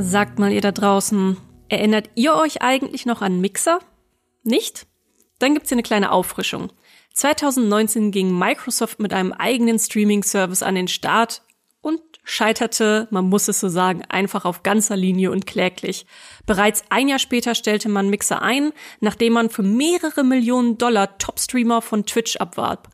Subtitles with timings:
[0.00, 1.36] Sagt mal ihr da draußen,
[1.68, 3.80] erinnert ihr euch eigentlich noch an Mixer?
[4.44, 4.86] Nicht?
[5.40, 6.70] Dann gibt's hier eine kleine Auffrischung.
[7.14, 11.42] 2019 ging Microsoft mit einem eigenen Streaming-Service an den Start
[11.80, 16.06] und scheiterte, man muss es so sagen, einfach auf ganzer Linie und kläglich.
[16.46, 21.82] Bereits ein Jahr später stellte man Mixer ein, nachdem man für mehrere Millionen Dollar Top-Streamer
[21.82, 22.88] von Twitch abwarb.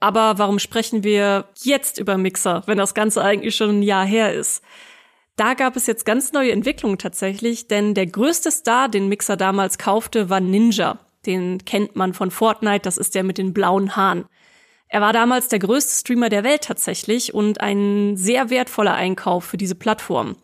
[0.00, 4.32] Aber warum sprechen wir jetzt über Mixer, wenn das Ganze eigentlich schon ein Jahr her
[4.32, 4.62] ist?
[5.36, 9.76] Da gab es jetzt ganz neue Entwicklungen tatsächlich, denn der größte Star, den Mixer damals
[9.76, 10.98] kaufte, war Ninja.
[11.26, 14.24] Den kennt man von Fortnite, das ist der mit den blauen Haaren.
[14.88, 19.56] Er war damals der größte Streamer der Welt tatsächlich und ein sehr wertvoller Einkauf für
[19.56, 20.36] diese Plattform.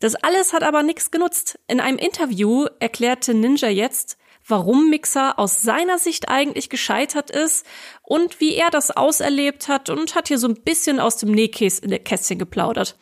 [0.00, 1.58] Das alles hat aber nichts genutzt.
[1.68, 7.64] In einem Interview erklärte Ninja jetzt, warum Mixer aus seiner Sicht eigentlich gescheitert ist
[8.02, 12.38] und wie er das auserlebt hat und hat hier so ein bisschen aus dem Nähkästchen
[12.38, 12.96] geplaudert.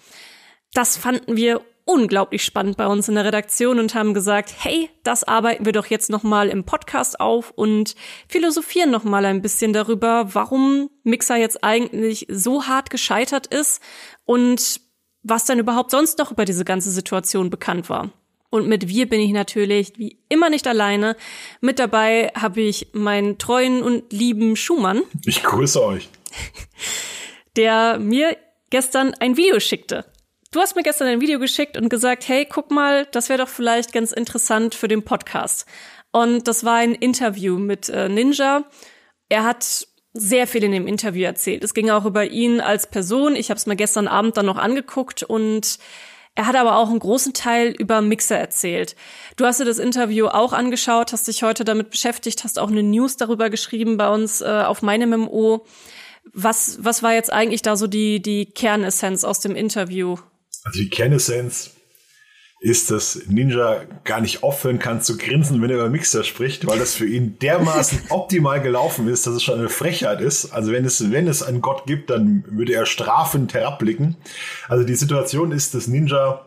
[0.75, 5.23] Das fanden wir unglaublich spannend bei uns in der Redaktion und haben gesagt, hey, das
[5.23, 7.95] arbeiten wir doch jetzt noch mal im Podcast auf und
[8.29, 13.83] philosophieren noch mal ein bisschen darüber, warum Mixer jetzt eigentlich so hart gescheitert ist
[14.25, 14.81] und
[15.23, 18.11] was dann überhaupt sonst noch über diese ganze Situation bekannt war.
[18.51, 21.17] Und mit wir bin ich natürlich wie immer nicht alleine.
[21.61, 25.03] Mit dabei habe ich meinen treuen und lieben Schumann.
[25.25, 26.09] Ich grüße euch.
[27.57, 28.37] Der mir
[28.71, 30.05] gestern ein Video schickte.
[30.55, 33.49] Du hast mir gestern ein Video geschickt und gesagt, hey, guck mal, das wäre doch
[33.49, 35.67] vielleicht ganz interessant für den Podcast.
[36.13, 38.63] Und das war ein Interview mit äh, Ninja.
[39.29, 41.65] Er hat sehr viel in dem Interview erzählt.
[41.65, 43.35] Es ging auch über ihn als Person.
[43.35, 45.81] Ich habe es mir gestern Abend dann noch angeguckt und
[46.37, 48.95] er hat aber auch einen großen Teil über Mixer erzählt.
[49.35, 52.85] Du hast dir das Interview auch angeschaut, hast dich heute damit beschäftigt, hast auch eine
[52.85, 55.67] News darüber geschrieben bei uns äh, auf meinem MMO.
[56.33, 60.17] Was, was war jetzt eigentlich da so die, die Kernessenz aus dem Interview?
[60.65, 61.75] Also die Kernessenz
[62.61, 66.79] ist, dass Ninja gar nicht aufhören kann zu grinsen, wenn er über Mixer spricht, weil
[66.79, 70.51] das für ihn dermaßen optimal gelaufen ist, dass es schon eine Frechheit ist.
[70.51, 74.17] Also wenn es, wenn es einen Gott gibt, dann würde er strafend herabblicken.
[74.67, 76.47] Also die Situation ist, dass Ninja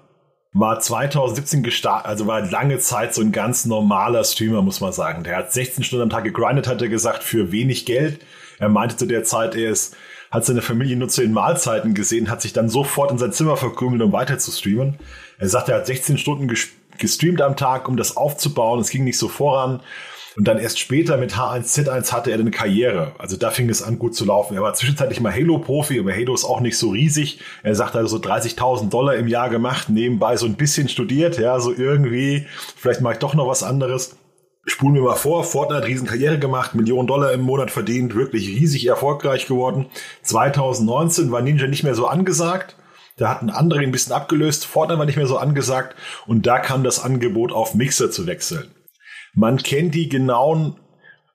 [0.54, 5.24] war 2017 gestartet, also war lange Zeit so ein ganz normaler Streamer, muss man sagen.
[5.24, 8.22] Der hat 16 Stunden am Tag gegrindet, hat er gesagt, für wenig Geld.
[8.58, 9.96] Er meinte zu der Zeit, er ist
[10.32, 13.58] hat seine Familie nur zu den Mahlzeiten gesehen, hat sich dann sofort in sein Zimmer
[13.58, 14.96] verkrümelt, um weiter zu streamen.
[15.40, 16.48] Er sagt, er hat 16 Stunden
[16.98, 18.80] gestreamt am Tag, um das aufzubauen.
[18.80, 19.82] Es ging nicht so voran.
[20.38, 23.14] Und dann erst später mit H1Z1 hatte er eine Karriere.
[23.18, 24.54] Also da fing es an, gut zu laufen.
[24.54, 27.40] Er war zwischenzeitlich mal Halo-Profi, aber Halo ist auch nicht so riesig.
[27.64, 31.60] Er sagt also so 30.000 Dollar im Jahr gemacht, nebenbei so ein bisschen studiert, ja,
[31.60, 32.46] so irgendwie,
[32.76, 34.16] vielleicht mache ich doch noch was anderes.
[34.70, 39.48] Spulen wir mal vor, Fortnite Riesenkarriere gemacht, Millionen Dollar im Monat verdient, wirklich riesig erfolgreich
[39.48, 39.86] geworden.
[40.24, 42.76] 2019 war Ninja nicht mehr so angesagt.
[43.16, 44.66] Da hatten andere ein bisschen abgelöst.
[44.66, 45.96] Fortnite war nicht mehr so angesagt.
[46.28, 48.68] Und da kam das Angebot auf Mixer zu wechseln.
[49.34, 50.76] Man kennt die genauen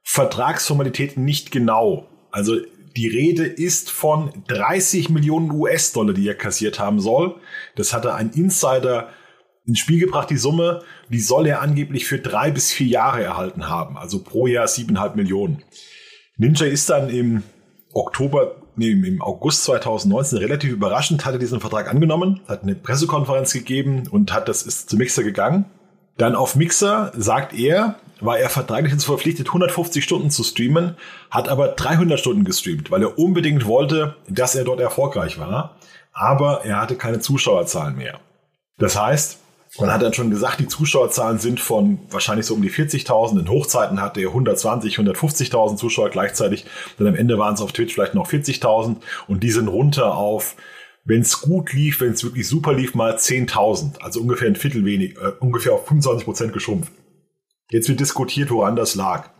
[0.02, 2.06] Vertragsformalitäten nicht genau.
[2.30, 2.56] Also
[2.96, 7.36] die Rede ist von 30 Millionen US-Dollar, die er kassiert haben soll.
[7.76, 9.08] Das hatte ein Insider
[9.66, 13.68] ins Spiel gebracht, die Summe, die soll er angeblich für drei bis vier Jahre erhalten
[13.68, 15.62] haben, also pro Jahr siebeneinhalb Millionen.
[16.36, 17.42] Ninja ist dann im
[17.92, 23.52] Oktober, nee, im August 2019 relativ überraschend, hat er diesen Vertrag angenommen, hat eine Pressekonferenz
[23.52, 25.66] gegeben und hat das ist zu Mixer gegangen.
[26.16, 30.96] Dann auf Mixer sagt er, war er vertraglich dazu verpflichtet, 150 Stunden zu streamen,
[31.30, 35.76] hat aber 300 Stunden gestreamt, weil er unbedingt wollte, dass er dort erfolgreich war.
[36.12, 38.20] Aber er hatte keine Zuschauerzahlen mehr.
[38.78, 39.38] Das heißt,
[39.78, 43.40] man hat dann schon gesagt, die Zuschauerzahlen sind von wahrscheinlich so um die 40.000.
[43.40, 46.66] In Hochzeiten hatte er 120, 150.000 Zuschauer gleichzeitig.
[46.98, 48.96] Dann am Ende waren es auf Twitch vielleicht noch 40.000
[49.28, 50.56] und die sind runter auf,
[51.04, 54.00] wenn es gut lief, wenn es wirklich super lief, mal 10.000.
[54.00, 56.92] Also ungefähr ein Viertel wenig, äh, ungefähr auf 25 Prozent geschrumpft.
[57.70, 59.30] Jetzt wird diskutiert, woran das lag.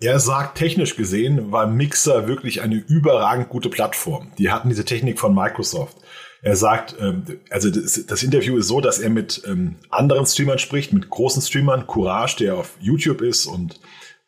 [0.00, 4.30] Er sagt, technisch gesehen war Mixer wirklich eine überragend gute Plattform.
[4.38, 5.96] Die hatten diese Technik von Microsoft.
[6.42, 10.92] Er sagt, ähm, also das, Interview ist so, dass er mit ähm, anderen Streamern spricht,
[10.92, 13.80] mit großen Streamern, Courage, der auf YouTube ist und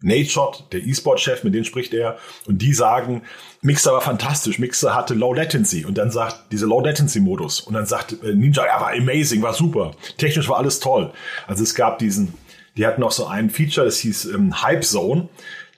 [0.02, 2.18] Nadeshot, der E-Sport-Chef, mit denen spricht er.
[2.46, 3.22] Und die sagen,
[3.60, 5.84] Mixer war fantastisch, Mixer hatte Low Latency.
[5.84, 7.60] Und dann sagt, diese Low Latency-Modus.
[7.60, 9.92] Und dann sagt äh, Ninja, ja, war amazing, war super.
[10.16, 11.12] Technisch war alles toll.
[11.46, 12.34] Also es gab diesen,
[12.76, 15.28] die hatten auch so ein Feature, das hieß ähm, Hype Zone.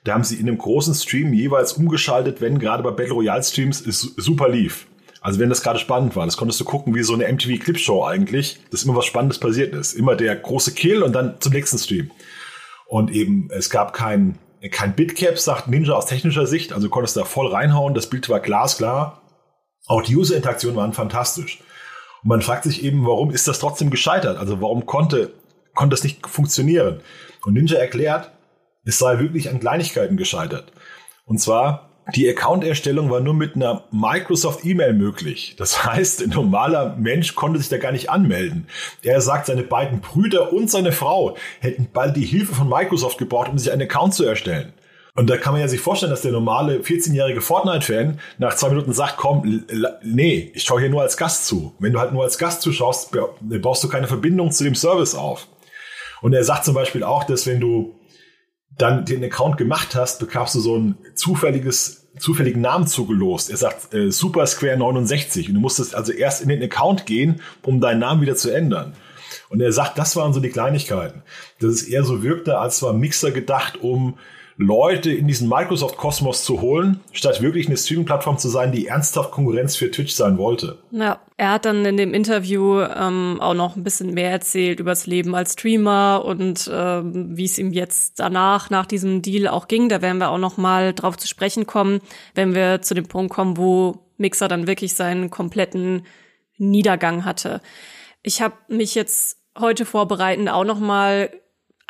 [0.05, 3.85] Da haben sie in einem großen Stream jeweils umgeschaltet, wenn gerade bei Battle Royale Streams
[3.85, 4.87] es super lief.
[5.23, 8.05] Also wenn das gerade spannend war, das konntest du gucken wie so eine MTV Clipshow
[8.05, 9.93] eigentlich, dass immer was Spannendes passiert ist.
[9.93, 12.11] Immer der große Kill und dann zum nächsten Stream.
[12.87, 14.37] Und eben, es gab kein,
[14.69, 18.27] kein Bitcap, sagt Ninja aus technischer Sicht, also du konntest da voll reinhauen, das Bild
[18.27, 19.21] war glasklar.
[19.87, 21.61] Auch die User-Interaktionen waren fantastisch.
[22.21, 24.37] Und man fragt sich eben, warum ist das trotzdem gescheitert?
[24.37, 25.31] Also warum konnte,
[25.73, 26.99] konnte das nicht funktionieren?
[27.45, 28.29] Und Ninja erklärt,
[28.83, 30.73] es sei wirklich an Kleinigkeiten gescheitert.
[31.25, 35.55] Und zwar, die Account-Erstellung war nur mit einer Microsoft-E-Mail möglich.
[35.57, 38.67] Das heißt, ein normaler Mensch konnte sich da gar nicht anmelden.
[39.01, 43.49] Er sagt, seine beiden Brüder und seine Frau hätten bald die Hilfe von Microsoft gebraucht,
[43.49, 44.73] um sich einen Account zu erstellen.
[45.15, 48.93] Und da kann man ja sich vorstellen, dass der normale 14-jährige Fortnite-Fan nach zwei Minuten
[48.93, 49.63] sagt, komm,
[50.01, 51.75] nee, ich schaue hier nur als Gast zu.
[51.77, 55.47] Wenn du halt nur als Gast zuschaust, baust du keine Verbindung zu dem Service auf.
[56.23, 57.93] Und er sagt zum Beispiel auch, dass wenn du
[58.77, 63.49] dann den Account gemacht hast, bekamst du so ein zufälliges, zufälligen Namen zugelost.
[63.49, 67.41] Er sagt äh, Super Square 69 und du musstest also erst in den Account gehen,
[67.61, 68.93] um deinen Namen wieder zu ändern.
[69.49, 71.23] Und er sagt, das waren so die Kleinigkeiten.
[71.59, 74.17] Dass es eher so wirkte, als war Mixer gedacht, um
[74.57, 79.75] Leute in diesen Microsoft-Kosmos zu holen, statt wirklich eine Streaming-Plattform zu sein, die ernsthaft Konkurrenz
[79.75, 80.79] für Twitch sein wollte.
[80.91, 84.91] Ja, er hat dann in dem Interview ähm, auch noch ein bisschen mehr erzählt über
[84.91, 89.67] das Leben als Streamer und ähm, wie es ihm jetzt danach, nach diesem Deal auch
[89.67, 89.89] ging.
[89.89, 92.01] Da werden wir auch noch mal drauf zu sprechen kommen,
[92.35, 96.05] wenn wir zu dem Punkt kommen, wo Mixer dann wirklich seinen kompletten
[96.57, 97.61] Niedergang hatte.
[98.21, 101.29] Ich habe mich jetzt heute vorbereitend auch noch mal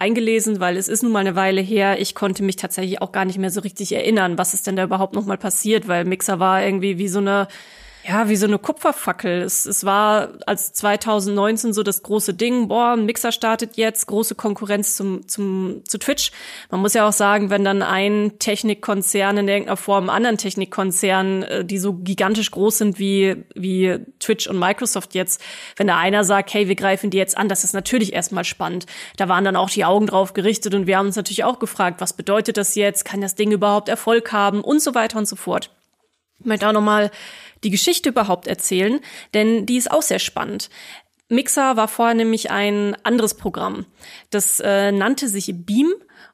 [0.04, 2.00] eingelesen, weil es ist nun mal eine Weile her.
[2.02, 4.84] Ich konnte mich tatsächlich auch gar nicht mehr so richtig erinnern, was ist denn da
[4.84, 7.48] überhaupt noch mal passiert, weil Mixer war irgendwie wie so eine
[8.06, 9.42] ja, wie so eine Kupferfackel.
[9.44, 14.36] Es, es war als 2019 so das große Ding, boah, ein Mixer startet jetzt, große
[14.36, 16.32] Konkurrenz zum, zum, zu Twitch.
[16.70, 21.66] Man muss ja auch sagen, wenn dann ein Technikkonzern in irgendeiner Form anderen Technikkonzern, äh,
[21.66, 25.42] die so gigantisch groß sind wie, wie Twitch und Microsoft jetzt,
[25.78, 28.86] wenn da einer sagt, hey, wir greifen die jetzt an, das ist natürlich erstmal spannend.
[29.16, 32.02] Da waren dann auch die Augen drauf gerichtet und wir haben uns natürlich auch gefragt,
[32.02, 33.06] was bedeutet das jetzt?
[33.06, 34.60] Kann das Ding überhaupt Erfolg haben?
[34.60, 35.70] Und so weiter und so fort.
[36.40, 37.10] Ich möchte auch nochmal
[37.64, 39.00] die Geschichte überhaupt erzählen,
[39.34, 40.70] denn die ist auch sehr spannend.
[41.30, 43.86] Mixer war vorher nämlich ein anderes Programm.
[44.30, 45.94] Das äh, nannte sich Beam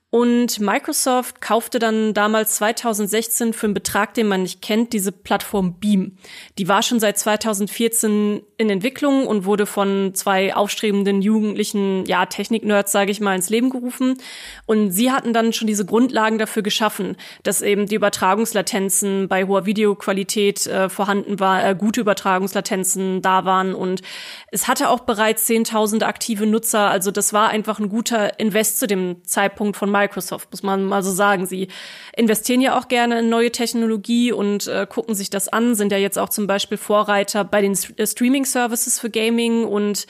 [0.09, 5.79] und Microsoft kaufte dann damals 2016 für einen Betrag, den man nicht kennt, diese Plattform
[5.79, 6.17] Beam.
[6.57, 12.91] Die war schon seit 2014 in Entwicklung und wurde von zwei aufstrebenden jugendlichen, ja, Technik-Nerds,
[12.91, 14.17] sage ich mal, ins Leben gerufen.
[14.65, 19.65] Und sie hatten dann schon diese Grundlagen dafür geschaffen, dass eben die Übertragungslatenzen bei hoher
[19.65, 23.73] Videoqualität äh, vorhanden war, äh, gute Übertragungslatenzen da waren.
[23.73, 24.01] Und
[24.51, 26.89] es hatte auch bereits 10.000 aktive Nutzer.
[26.89, 31.01] Also das war einfach ein guter Invest zu dem Zeitpunkt von Microsoft, muss man mal
[31.01, 31.45] so sagen.
[31.45, 31.69] Sie
[32.13, 35.97] investieren ja auch gerne in neue Technologie und äh, gucken sich das an, sind ja
[35.97, 38.05] jetzt auch zum Beispiel Vorreiter bei den äh,
[38.49, 40.07] Streaming-Services für Gaming und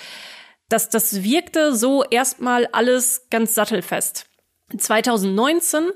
[0.70, 4.28] das, das wirkte so erstmal alles ganz sattelfest.
[4.76, 5.90] 2019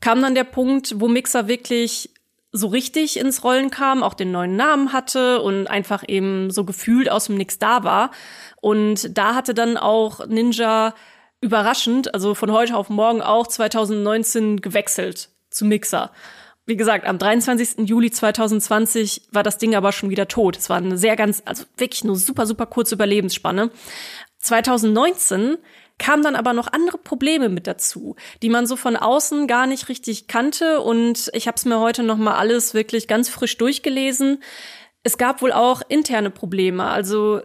[0.00, 2.10] kam dann der Punkt, wo Mixer wirklich
[2.52, 7.10] so richtig ins Rollen kam, auch den neuen Namen hatte und einfach eben so gefühlt
[7.10, 8.12] aus dem Nix da war.
[8.60, 10.94] Und da hatte dann auch Ninja
[11.40, 16.12] überraschend, also von heute auf morgen auch 2019 gewechselt zu Mixer.
[16.66, 17.86] Wie gesagt, am 23.
[17.88, 20.56] Juli 2020 war das Ding aber schon wieder tot.
[20.56, 23.70] Es war eine sehr ganz, also wirklich eine super, super kurze Überlebensspanne.
[24.38, 25.58] 2019
[25.98, 29.88] kamen dann aber noch andere Probleme mit dazu, die man so von außen gar nicht
[29.88, 30.80] richtig kannte.
[30.80, 34.42] Und ich habe es mir heute noch mal alles wirklich ganz frisch durchgelesen.
[35.02, 36.84] Es gab wohl auch interne Probleme.
[36.84, 37.42] Also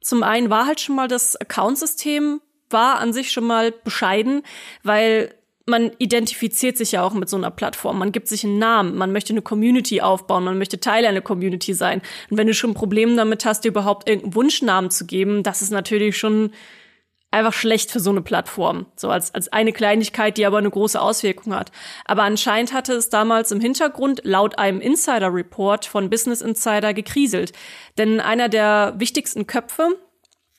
[0.00, 2.40] zum einen war halt schon mal das Accountsystem
[2.70, 4.44] war an sich schon mal bescheiden,
[4.84, 5.34] weil
[5.70, 7.98] man identifiziert sich ja auch mit so einer Plattform.
[7.98, 11.72] Man gibt sich einen Namen, man möchte eine Community aufbauen, man möchte Teil einer Community
[11.72, 12.02] sein.
[12.28, 15.70] Und wenn du schon Probleme damit hast, dir überhaupt irgendeinen Wunschnamen zu geben, das ist
[15.70, 16.50] natürlich schon
[17.30, 18.86] einfach schlecht für so eine Plattform.
[18.96, 21.70] So als, als eine Kleinigkeit, die aber eine große Auswirkung hat.
[22.04, 27.52] Aber anscheinend hatte es damals im Hintergrund laut einem Insider Report von Business Insider gekriselt.
[27.98, 29.96] Denn einer der wichtigsten Köpfe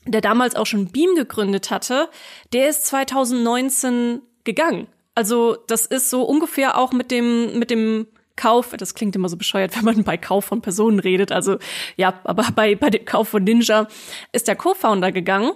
[0.06, 2.10] der damals auch schon Beam gegründet hatte,
[2.54, 4.88] der ist 2019 gegangen.
[5.16, 9.38] Also das ist so ungefähr auch mit dem mit dem Kauf, das klingt immer so
[9.38, 11.32] bescheuert, wenn man bei Kauf von Personen redet.
[11.32, 11.58] Also
[11.96, 13.88] ja, aber bei, bei dem Kauf von Ninja
[14.32, 15.52] ist der Co-Founder gegangen,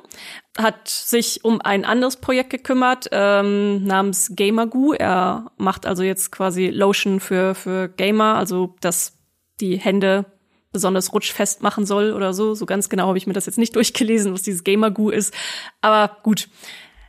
[0.58, 4.94] hat sich um ein anderes Projekt gekümmert ähm, namens Gamergoo.
[4.94, 9.18] Er macht also jetzt quasi Lotion für für Gamer, also dass
[9.62, 10.26] die Hände
[10.72, 12.54] besonders rutschfest machen soll oder so.
[12.54, 15.34] So ganz genau habe ich mir das jetzt nicht durchgelesen, was dieses Gamer-Goo ist.
[15.82, 16.50] Aber gut.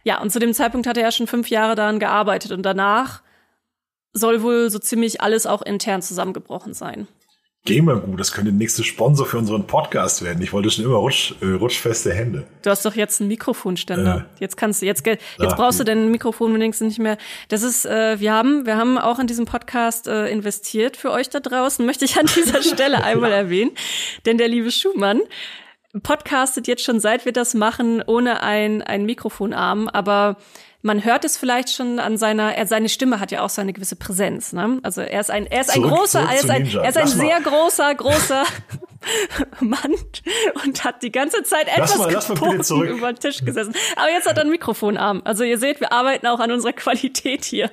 [0.06, 3.22] Ja, und zu dem Zeitpunkt hat er ja schon fünf Jahre daran gearbeitet und danach
[4.12, 7.08] soll wohl so ziemlich alles auch intern zusammengebrochen sein.
[7.64, 10.40] Gamergoo, das könnte der nächste Sponsor für unseren Podcast werden.
[10.44, 12.46] Ich wollte schon immer rutsch, äh, rutschfeste Hände.
[12.62, 14.28] Du hast doch jetzt einen Mikrofonständer.
[14.36, 17.18] Äh, jetzt kannst du jetzt jetzt ach, brauchst du dein Mikrofon wenigstens nicht mehr.
[17.48, 21.30] Das ist äh, wir haben wir haben auch in diesem Podcast äh, investiert für euch
[21.30, 23.72] da draußen, möchte ich an dieser Stelle einmal erwähnen,
[24.24, 25.20] denn der liebe Schumann
[26.02, 30.36] podcastet jetzt schon seit wir das machen ohne ein, ein Mikrofonarm, aber
[30.82, 33.72] man hört es vielleicht schon an seiner, er, seine Stimme hat ja auch so eine
[33.72, 34.78] gewisse Präsenz, ne?
[34.82, 37.06] Also er ist ein, er ist zurück, ein großer, er ist ein, er ist ein
[37.08, 38.44] sehr großer, großer
[39.60, 39.94] Mann
[40.64, 43.74] und hat die ganze Zeit etwas lass mal, lass mal über den Tisch gesessen.
[43.96, 45.22] Aber jetzt hat er einen Mikrofonarm.
[45.24, 47.70] Also ihr seht, wir arbeiten auch an unserer Qualität hier.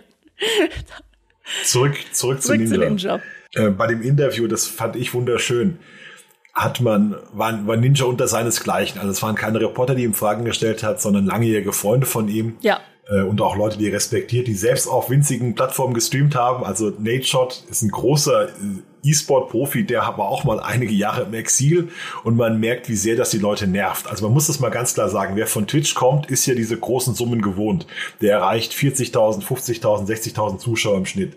[1.63, 2.73] Zurück, zurück, zurück zu Ninja.
[2.73, 3.21] Zu Ninja.
[3.53, 5.79] Äh, bei dem Interview, das fand ich wunderschön
[6.53, 8.99] hat man, war, war Ninja unter seinesgleichen.
[8.99, 12.57] Also es waren keine Reporter, die ihm Fragen gestellt hat, sondern langjährige Freunde von ihm.
[12.61, 12.79] Ja.
[13.07, 16.63] Äh, und auch Leute, die er respektiert, die selbst auf winzigen Plattformen gestreamt haben.
[16.63, 18.51] Also Nate Shot ist ein großer äh,
[19.05, 21.89] E-Sport-Profi, der war auch mal einige Jahre im Exil
[22.23, 24.07] und man merkt, wie sehr das die Leute nervt.
[24.07, 26.77] Also man muss das mal ganz klar sagen, wer von Twitch kommt, ist ja diese
[26.77, 27.85] großen Summen gewohnt.
[28.21, 31.35] Der erreicht 40.000, 50.000, 60.000 Zuschauer im Schnitt.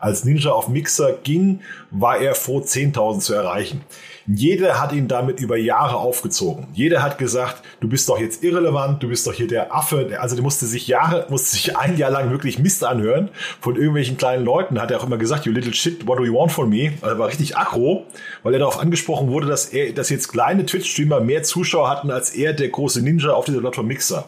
[0.00, 1.60] Als Ninja auf Mixer ging,
[1.90, 3.82] war er froh, 10.000 zu erreichen.
[4.26, 6.66] Jeder hat ihn damit über Jahre aufgezogen.
[6.72, 10.18] Jeder hat gesagt, du bist doch jetzt irrelevant, du bist doch hier der Affe.
[10.20, 13.30] Also der musste sich Jahre, musste sich ein Jahr lang wirklich Mist anhören
[13.60, 14.80] von irgendwelchen kleinen Leuten.
[14.80, 16.92] Hat er auch immer gesagt, you little shit, what do you want from me?
[17.02, 18.04] Also er war richtig aggro,
[18.42, 22.30] weil er darauf angesprochen wurde, dass er, dass jetzt kleine Twitch-Streamer mehr Zuschauer hatten als
[22.30, 24.26] er, der große Ninja auf dieser Plattform Mixer.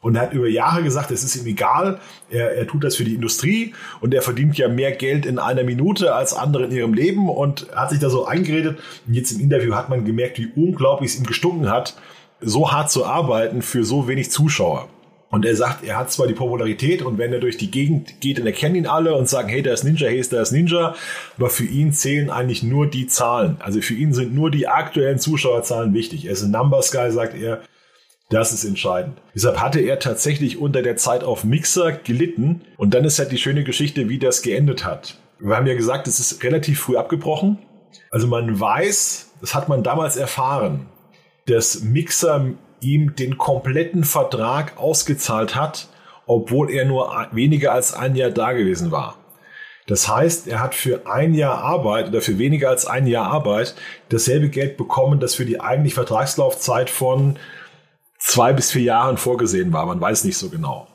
[0.00, 3.04] Und er hat über Jahre gesagt, es ist ihm egal, er, er tut das für
[3.04, 6.94] die Industrie und er verdient ja mehr Geld in einer Minute als andere in ihrem
[6.94, 8.78] Leben und hat sich da so eingeredet.
[9.06, 11.96] Und jetzt im Interview hat man gemerkt, wie unglaublich es ihm gestunken hat,
[12.40, 14.88] so hart zu arbeiten für so wenig Zuschauer.
[15.30, 18.38] Und er sagt, er hat zwar die Popularität und wenn er durch die Gegend geht,
[18.38, 20.96] dann erkennen ihn alle und sagen, hey, da ist Ninja, hey, da ist Ninja.
[21.36, 23.56] Aber für ihn zählen eigentlich nur die Zahlen.
[23.60, 26.24] Also für ihn sind nur die aktuellen Zuschauerzahlen wichtig.
[26.24, 27.60] Er ist ein Numbers Guy, sagt er.
[28.30, 29.20] Das ist entscheidend.
[29.34, 32.62] Deshalb hatte er tatsächlich unter der Zeit auf Mixer gelitten.
[32.76, 35.18] Und dann ist halt die schöne Geschichte, wie das geendet hat.
[35.40, 37.58] Wir haben ja gesagt, es ist relativ früh abgebrochen.
[38.10, 40.86] Also man weiß, das hat man damals erfahren,
[41.46, 45.88] dass Mixer ihm den kompletten Vertrag ausgezahlt hat,
[46.26, 49.16] obwohl er nur weniger als ein Jahr da gewesen war.
[49.88, 53.74] Das heißt, er hat für ein Jahr Arbeit oder für weniger als ein Jahr Arbeit
[54.08, 57.38] dasselbe Geld bekommen, das für die eigentlich Vertragslaufzeit von
[58.20, 59.86] zwei bis vier Jahren vorgesehen war.
[59.86, 60.86] Man weiß nicht so genau.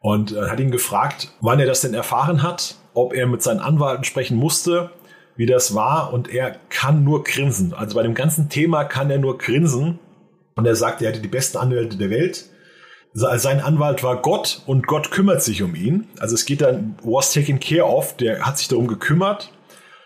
[0.00, 3.60] Und äh, hat ihn gefragt, wann er das denn erfahren hat, ob er mit seinen
[3.60, 4.90] Anwalten sprechen musste,
[5.36, 6.12] wie das war.
[6.12, 7.72] Und er kann nur grinsen.
[7.72, 9.98] Also bei dem ganzen Thema kann er nur grinsen.
[10.56, 12.50] Und er sagt, er hätte die besten Anwälte der Welt.
[13.14, 16.08] Sein Anwalt war Gott und Gott kümmert sich um ihn.
[16.18, 19.52] Also es geht dann, was taken care of, der hat sich darum gekümmert.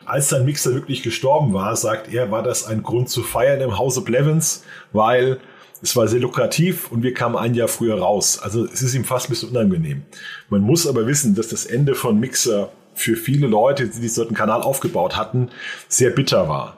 [0.05, 3.79] Als sein Mixer wirklich gestorben war, sagt er, war das ein Grund zu feiern im
[3.79, 5.39] Hause Blevins, weil
[5.87, 8.41] es war sehr lukrativ und wir kamen ein Jahr früher raus.
[8.41, 10.03] Also es ist ihm fast ein bisschen unangenehm.
[10.49, 14.63] Man muss aber wissen, dass das Ende von Mixer für viele Leute, die diesen Kanal
[14.63, 15.49] aufgebaut hatten,
[15.89, 16.77] sehr bitter war.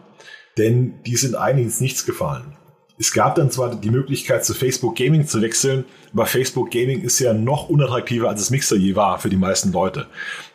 [0.59, 2.55] Denn die sind eigentlich ins Nichts gefallen.
[2.99, 7.19] Es gab dann zwar die Möglichkeit, zu Facebook Gaming zu wechseln, aber Facebook Gaming ist
[7.19, 10.07] ja noch unattraktiver, als es Mixer je war für die meisten Leute.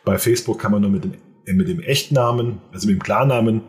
[0.06, 1.14] Bei Facebook kann man nur mit dem,
[1.58, 3.62] mit dem Echtnamen, also mit dem Klarnamen,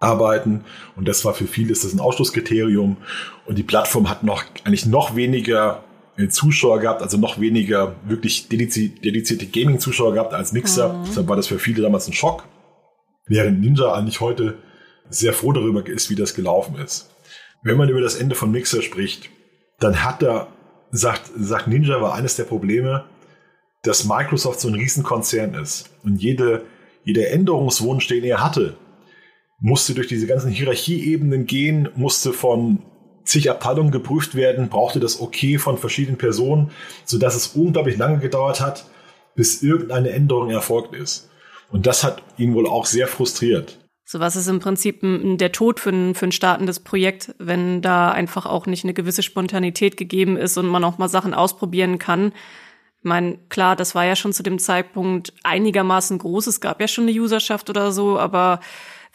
[0.00, 0.64] arbeiten.
[0.94, 2.96] Und das war für viele ist das ein Ausschlusskriterium.
[3.46, 5.84] Und die Plattform hat noch eigentlich noch weniger
[6.16, 10.92] äh, Zuschauer gehabt, also noch weniger wirklich dedizierte Gaming-Zuschauer gehabt als Mixer.
[10.92, 11.04] Mhm.
[11.06, 12.44] Deshalb war das für viele damals ein Schock.
[13.26, 14.58] Während Ninja eigentlich heute
[15.08, 17.10] sehr froh darüber ist, wie das gelaufen ist.
[17.62, 19.30] Wenn man über das Ende von Mixer spricht,
[19.78, 20.48] dann hat er,
[20.90, 23.04] sagt, sagt Ninja war eines der Probleme,
[23.82, 25.90] dass Microsoft so ein Riesenkonzern ist.
[26.02, 26.62] Und jede,
[27.04, 28.76] jeder Änderungswunsch, den er hatte,
[29.58, 32.82] musste durch diese ganzen Hierarchieebenen gehen, musste von
[33.24, 36.70] zig Abteilungen geprüft werden, brauchte das Okay von verschiedenen Personen,
[37.04, 38.86] sodass es unglaublich lange gedauert hat,
[39.34, 41.28] bis irgendeine Änderung erfolgt ist.
[41.70, 43.78] Und das hat ihn wohl auch sehr frustriert.
[44.04, 48.12] So was ist im Prinzip der Tod für ein, für ein startendes Projekt, wenn da
[48.12, 52.32] einfach auch nicht eine gewisse Spontanität gegeben ist und man auch mal Sachen ausprobieren kann.
[52.98, 56.46] Ich meine, klar, das war ja schon zu dem Zeitpunkt einigermaßen groß.
[56.46, 58.60] Es gab ja schon eine Userschaft oder so, aber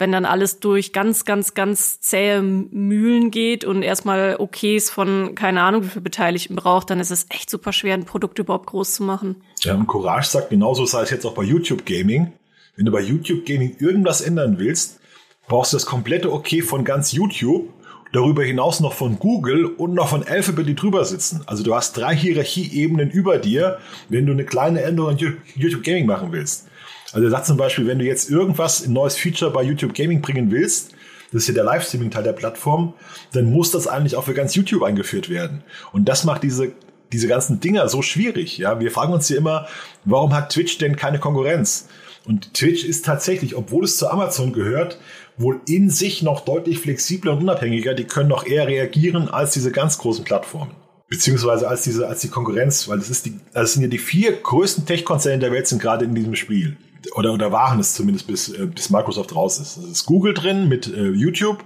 [0.02, 5.62] wenn dann alles durch ganz, ganz, ganz zähe Mühlen geht und erstmal Okays von keine
[5.62, 8.96] Ahnung wie viel Beteiligten braucht, dann ist es echt super schwer, ein Produkt überhaupt groß
[8.96, 9.36] zu machen.
[9.60, 12.34] Ja, und Courage sagt genauso, sei es jetzt auch bei YouTube Gaming.
[12.76, 15.00] Wenn du bei YouTube Gaming irgendwas ändern willst,
[15.48, 17.70] brauchst du das komplette Okay von ganz YouTube
[18.12, 21.44] darüber hinaus noch von Google und noch von Alphabet, die drüber sitzen.
[21.46, 23.78] Also du hast drei Hierarchieebenen über dir,
[24.10, 26.71] wenn du eine kleine Änderung in YouTube Gaming machen willst.
[27.14, 30.22] Also er sagt zum Beispiel, wenn du jetzt irgendwas, ein neues Feature bei YouTube Gaming
[30.22, 30.92] bringen willst,
[31.32, 32.94] das ist ja der Livestreaming-Teil der Plattform,
[33.34, 35.64] dann muss das eigentlich auch für ganz YouTube eingeführt werden.
[35.94, 36.74] Und das macht diese,
[37.12, 38.58] diese ganzen Dinger so schwierig.
[38.58, 39.68] Ja, wir fragen uns hier immer,
[40.04, 41.88] warum hat Twitch denn keine Konkurrenz?
[42.26, 45.00] Und Twitch ist tatsächlich, obwohl es zu Amazon gehört,
[45.38, 47.94] wohl in sich noch deutlich flexibler und unabhängiger.
[47.94, 50.72] Die können noch eher reagieren als diese ganz großen Plattformen.
[51.10, 54.34] Beziehungsweise als diese, als die Konkurrenz, weil das ist die, das sind ja die vier
[54.34, 56.78] größten Tech-Konzerne der Welt sind gerade in diesem Spiel.
[57.16, 59.78] Oder, oder waren es zumindest bis, äh, bis Microsoft raus ist.
[59.78, 61.64] Es ist Google drin mit äh, YouTube,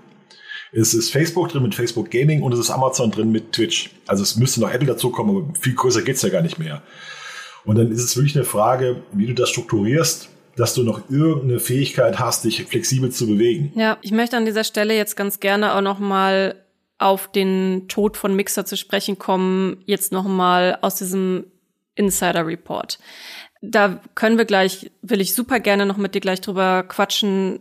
[0.72, 3.92] es ist Facebook drin mit Facebook Gaming und es ist Amazon drin mit Twitch.
[4.08, 6.82] Also es müsste noch Apple dazukommen, aber viel größer geht's ja gar nicht mehr.
[7.63, 11.60] Und dann ist es wirklich eine Frage, wie du das strukturierst dass du noch irgendeine
[11.60, 13.74] Fähigkeit hast, dich flexibel zu bewegen.
[13.75, 16.63] Ja, ich möchte an dieser Stelle jetzt ganz gerne auch noch mal
[16.98, 21.46] auf den Tod von Mixer zu sprechen kommen, jetzt noch mal aus diesem
[21.96, 23.00] Insider Report.
[23.72, 27.60] Da können wir gleich, will ich super gerne noch mit dir gleich drüber quatschen,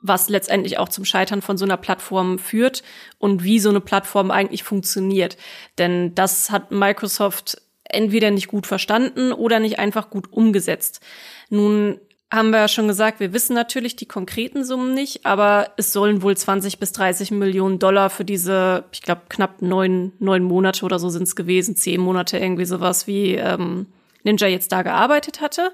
[0.00, 2.82] was letztendlich auch zum Scheitern von so einer Plattform führt
[3.18, 5.36] und wie so eine Plattform eigentlich funktioniert.
[5.78, 11.00] Denn das hat Microsoft entweder nicht gut verstanden oder nicht einfach gut umgesetzt.
[11.48, 11.98] Nun
[12.30, 16.20] haben wir ja schon gesagt, wir wissen natürlich die konkreten Summen nicht, aber es sollen
[16.20, 20.98] wohl 20 bis 30 Millionen Dollar für diese, ich glaube, knapp neun, neun Monate oder
[20.98, 23.86] so sind es gewesen, zehn Monate irgendwie sowas wie ähm,
[24.28, 25.72] Ninja jetzt da gearbeitet hatte.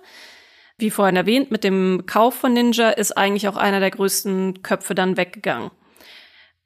[0.78, 4.94] Wie vorhin erwähnt, mit dem Kauf von Ninja ist eigentlich auch einer der größten Köpfe
[4.94, 5.70] dann weggegangen.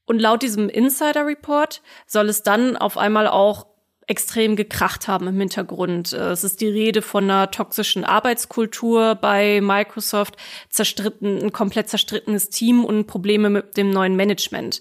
[0.06, 3.66] Und laut diesem Insider Report soll es dann auf einmal auch
[4.06, 6.14] extrem gekracht haben im Hintergrund.
[6.14, 10.36] Äh, es ist die Rede von einer toxischen Arbeitskultur bei Microsoft,
[10.70, 14.80] zerstritten, ein komplett zerstrittenes Team und Probleme mit dem neuen Management.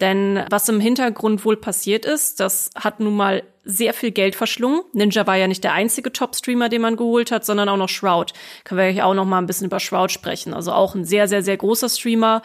[0.00, 4.82] Denn was im Hintergrund wohl passiert ist, das hat nun mal sehr viel Geld verschlungen.
[4.92, 8.32] Ninja war ja nicht der einzige Top-Streamer, den man geholt hat, sondern auch noch Shroud.
[8.64, 10.54] Können wir ja auch noch mal ein bisschen über Shroud sprechen.
[10.54, 12.42] Also auch ein sehr, sehr, sehr großer Streamer.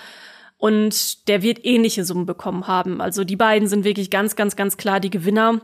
[0.58, 3.02] Und der wird ähnliche Summen bekommen haben.
[3.02, 5.62] Also die beiden sind wirklich ganz, ganz, ganz klar die Gewinner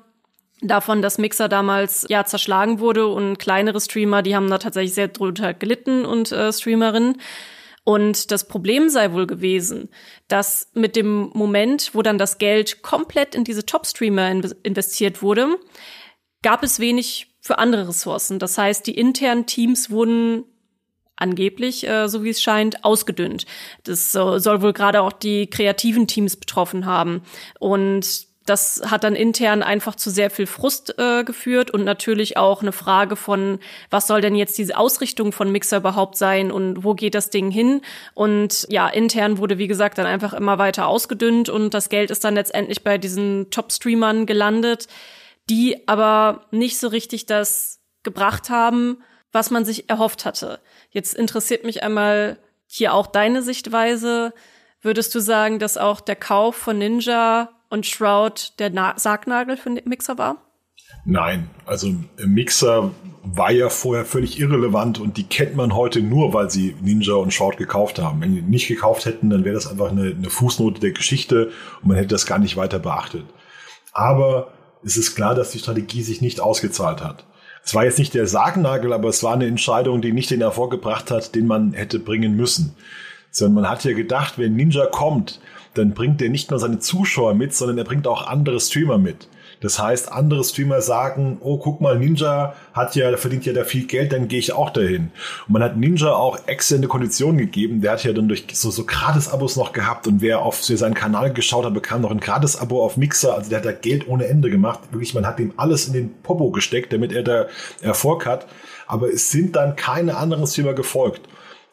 [0.62, 5.10] davon, dass Mixer damals ja zerschlagen wurde und kleinere Streamer, die haben da tatsächlich sehr
[5.10, 7.18] drunter gelitten und äh, Streamerinnen.
[7.84, 9.90] Und das Problem sei wohl gewesen,
[10.28, 14.30] dass mit dem Moment, wo dann das Geld komplett in diese Top-Streamer
[14.64, 15.58] investiert wurde,
[16.42, 18.40] gab es wenig für andere Ressourcen.
[18.40, 20.46] Das heißt, die internen Teams wurden
[21.18, 23.46] angeblich, äh, so wie es scheint, ausgedünnt.
[23.84, 27.22] Das soll wohl gerade auch die kreativen Teams betroffen haben.
[27.60, 32.62] Und das hat dann intern einfach zu sehr viel Frust äh, geführt und natürlich auch
[32.62, 36.94] eine Frage von, was soll denn jetzt diese Ausrichtung von Mixer überhaupt sein und wo
[36.94, 37.82] geht das Ding hin?
[38.14, 42.24] Und ja, intern wurde, wie gesagt, dann einfach immer weiter ausgedünnt und das Geld ist
[42.24, 44.88] dann letztendlich bei diesen Top-Streamern gelandet,
[45.50, 48.98] die aber nicht so richtig das gebracht haben,
[49.32, 50.60] was man sich erhofft hatte.
[50.92, 54.34] Jetzt interessiert mich einmal hier auch deine Sichtweise.
[54.82, 59.72] Würdest du sagen, dass auch der Kauf von Ninja und Shroud der Na Sargnagel für
[59.72, 60.38] Mixer war?
[61.06, 61.92] Nein, also
[62.24, 62.92] Mixer
[63.24, 67.34] war ja vorher völlig irrelevant und die kennt man heute nur, weil sie Ninja und
[67.34, 68.22] Shroud gekauft haben.
[68.22, 71.88] Wenn die nicht gekauft hätten, dann wäre das einfach eine, eine Fußnote der Geschichte und
[71.88, 73.26] man hätte das gar nicht weiter beachtet.
[73.92, 74.54] Aber
[74.86, 77.26] es ist klar, dass die Strategie sich nicht ausgezahlt hat.
[77.66, 80.70] Es war jetzt nicht der Sargnagel, aber es war eine Entscheidung, die nicht den Erfolg
[80.70, 82.76] gebracht hat, den man hätte bringen müssen.
[83.34, 85.42] Sondern man hat ja gedacht, wenn Ninja kommt,
[85.74, 89.28] dann bringt er nicht nur seine Zuschauer mit, sondern er bringt auch andere Streamer mit.
[89.60, 93.88] Das heißt, andere Streamer sagen, oh, guck mal, Ninja hat ja, verdient ja da viel
[93.88, 95.12] Geld, dann gehe ich auch dahin.
[95.48, 97.82] Und man hat Ninja auch exzellente Konditionen gegeben.
[97.82, 101.34] Der hat ja dann durch so, so Gratis-Abos noch gehabt und wer auf seinen Kanal
[101.34, 103.34] geschaut hat, bekam noch ein Gratis-Abo auf Mixer.
[103.34, 104.80] Also der hat da Geld ohne Ende gemacht.
[104.92, 107.48] Wirklich, man hat ihm alles in den Popo gesteckt, damit er da
[107.82, 108.46] Erfolg hat.
[108.86, 111.22] Aber es sind dann keine anderen Streamer gefolgt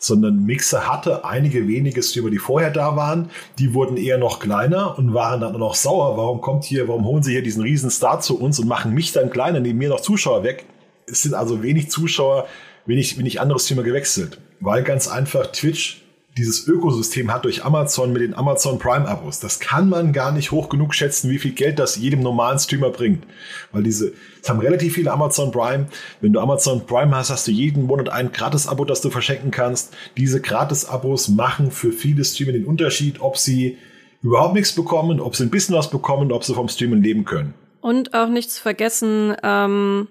[0.00, 3.30] sondern Mixer hatte einige wenige Streamer, die vorher da waren.
[3.58, 6.16] Die wurden eher noch kleiner und waren dann noch sauer.
[6.16, 9.12] Warum kommt hier, warum holen sie hier diesen riesen Star zu uns und machen mich
[9.12, 10.64] dann kleiner, nehmen mir noch Zuschauer weg?
[11.06, 12.48] Es sind also wenig Zuschauer,
[12.86, 14.38] wenig, wenig andere Streamer gewechselt.
[14.58, 16.02] Weil ganz einfach Twitch
[16.36, 19.40] dieses Ökosystem hat durch Amazon mit den Amazon Prime Abos.
[19.40, 22.90] Das kann man gar nicht hoch genug schätzen, wie viel Geld das jedem normalen Streamer
[22.90, 23.24] bringt.
[23.72, 25.86] Weil diese, es haben relativ viele Amazon Prime.
[26.20, 29.94] Wenn du Amazon Prime hast, hast du jeden Monat ein Gratis-Abo, das du verschenken kannst.
[30.16, 33.76] Diese Gratis-Abos machen für viele Streamer den Unterschied, ob sie
[34.22, 37.54] überhaupt nichts bekommen, ob sie ein bisschen was bekommen, ob sie vom Streamen leben können.
[37.80, 40.08] Und auch nicht zu vergessen, ähm,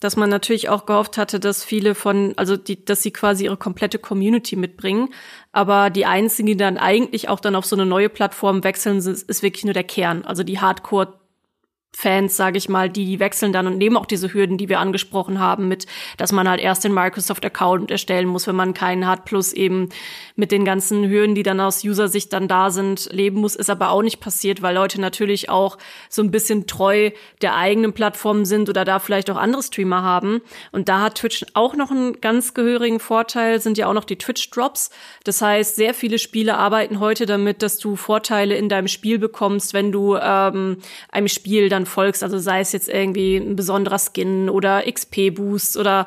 [0.00, 3.56] dass man natürlich auch gehofft hatte, dass viele von, also die, dass sie quasi ihre
[3.56, 5.08] komplette Community mitbringen.
[5.52, 9.06] Aber die einzigen, die dann eigentlich auch dann auf so eine neue Plattform wechseln, ist,
[9.06, 10.24] ist wirklich nur der Kern.
[10.24, 11.18] Also die Hardcore
[11.98, 14.80] Fans, sage ich mal, die, die wechseln dann und nehmen auch diese Hürden, die wir
[14.80, 15.86] angesprochen haben, mit,
[16.18, 19.88] dass man halt erst den Microsoft-Account erstellen muss, wenn man keinen hat, plus eben
[20.34, 23.92] mit den ganzen Hürden, die dann aus User-Sicht dann da sind, leben muss, ist aber
[23.92, 25.78] auch nicht passiert, weil Leute natürlich auch
[26.10, 30.42] so ein bisschen treu der eigenen Plattform sind oder da vielleicht auch andere Streamer haben.
[30.72, 34.18] Und da hat Twitch auch noch einen ganz gehörigen Vorteil, sind ja auch noch die
[34.18, 34.90] Twitch-Drops.
[35.24, 39.72] Das heißt, sehr viele Spiele arbeiten heute damit, dass du Vorteile in deinem Spiel bekommst,
[39.72, 40.76] wenn du ähm,
[41.10, 46.06] einem Spiel dann folgst, also sei es jetzt irgendwie ein besonderer Skin oder XP-Boost oder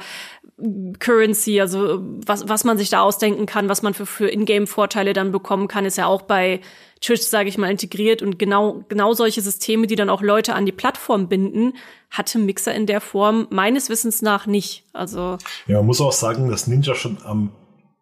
[0.99, 5.31] Currency, also was, was man sich da ausdenken kann, was man für, für Ingame-Vorteile dann
[5.31, 6.59] bekommen kann, ist ja auch bei
[7.01, 10.65] Twitch, sage ich mal, integriert und genau, genau solche Systeme, die dann auch Leute an
[10.65, 11.73] die Plattform binden,
[12.09, 14.83] hatte Mixer in der Form meines Wissens nach nicht.
[14.91, 15.37] Also.
[15.67, 17.51] Ja, man muss auch sagen, dass Ninja schon am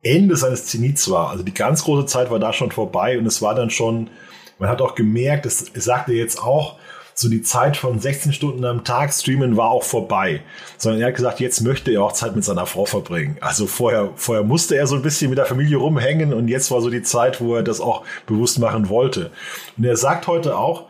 [0.01, 1.29] Ende seines Zenits war.
[1.29, 4.09] Also die ganz große Zeit war da schon vorbei und es war dann schon,
[4.57, 6.79] man hat auch gemerkt, es sagte jetzt auch,
[7.19, 10.41] so die Zeit von 16 Stunden am Tag streamen war auch vorbei.
[10.77, 13.37] Sondern er hat gesagt, jetzt möchte er auch Zeit mit seiner Frau verbringen.
[13.41, 16.79] Also vorher, vorher musste er so ein bisschen mit der Familie rumhängen und jetzt war
[16.79, 19.31] so die Zeit, wo er das auch bewusst machen wollte.
[19.77, 20.89] Und er sagt heute auch,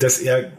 [0.00, 0.50] dass er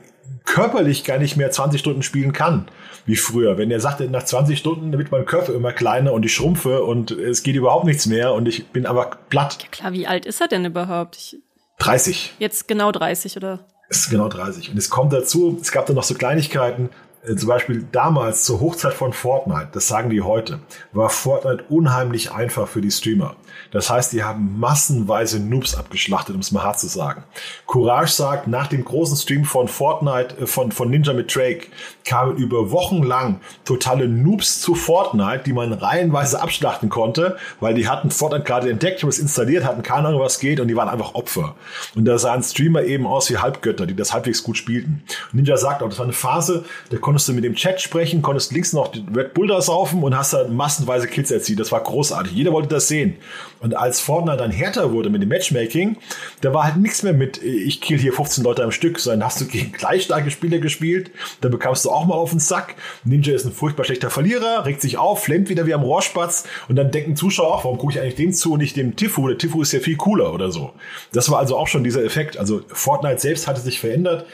[0.45, 2.69] körperlich gar nicht mehr 20 Stunden spielen kann,
[3.05, 3.57] wie früher.
[3.57, 7.11] Wenn er sagte, nach 20 Stunden wird mein Körper immer kleiner und ich schrumpfe und
[7.11, 9.57] es geht überhaupt nichts mehr und ich bin aber platt.
[9.61, 11.17] Ja klar, wie alt ist er denn überhaupt?
[11.17, 11.37] Ich
[11.79, 12.35] 30.
[12.39, 13.65] Jetzt genau 30, oder?
[13.89, 14.71] Es ist genau 30.
[14.71, 16.89] Und es kommt dazu, es gab dann noch so Kleinigkeiten,
[17.35, 20.59] zum Beispiel damals zur Hochzeit von Fortnite, das sagen die heute,
[20.93, 23.35] war Fortnite unheimlich einfach für die Streamer.
[23.71, 27.23] Das heißt, die haben massenweise Noobs abgeschlachtet, um es mal hart zu sagen.
[27.67, 31.67] Courage sagt, nach dem großen Stream von Fortnite, äh, von, von Ninja mit Drake,
[32.05, 37.87] kamen über Wochen lang totale Noobs zu Fortnite, die man reihenweise abschlachten konnte, weil die
[37.87, 40.89] hatten Fortnite gerade entdeckt, haben es installiert, hatten keine Ahnung, was geht und die waren
[40.89, 41.55] einfach Opfer.
[41.95, 45.03] Und da sahen Streamer eben aus wie Halbgötter, die das halbwegs gut spielten.
[45.33, 48.51] Ninja sagt auch, das war eine Phase, da konntest du mit dem Chat sprechen, konntest
[48.51, 51.59] links noch Red Bull da saufen und hast da massenweise Kills erzielt.
[51.59, 52.33] Das war großartig.
[52.33, 53.15] Jeder wollte das sehen.
[53.61, 55.97] Und als Fortnite dann härter wurde mit dem Matchmaking,
[56.41, 59.41] da war halt nichts mehr mit, ich kill hier 15 Leute am Stück, sondern hast
[59.41, 61.09] du gegen gleich starke Spieler gespielt,
[61.41, 62.75] dann bekamst du auch mal auf den Sack.
[63.03, 66.75] Ninja ist ein furchtbar schlechter Verlierer, regt sich auf, flammt wieder wie am Rohrspatz und
[66.75, 69.27] dann denken Zuschauer auch, warum gucke ich eigentlich dem zu und nicht dem Tifu?
[69.27, 70.73] Der Tifu ist ja viel cooler oder so.
[71.11, 72.37] Das war also auch schon dieser Effekt.
[72.37, 74.27] Also Fortnite selbst hatte sich verändert,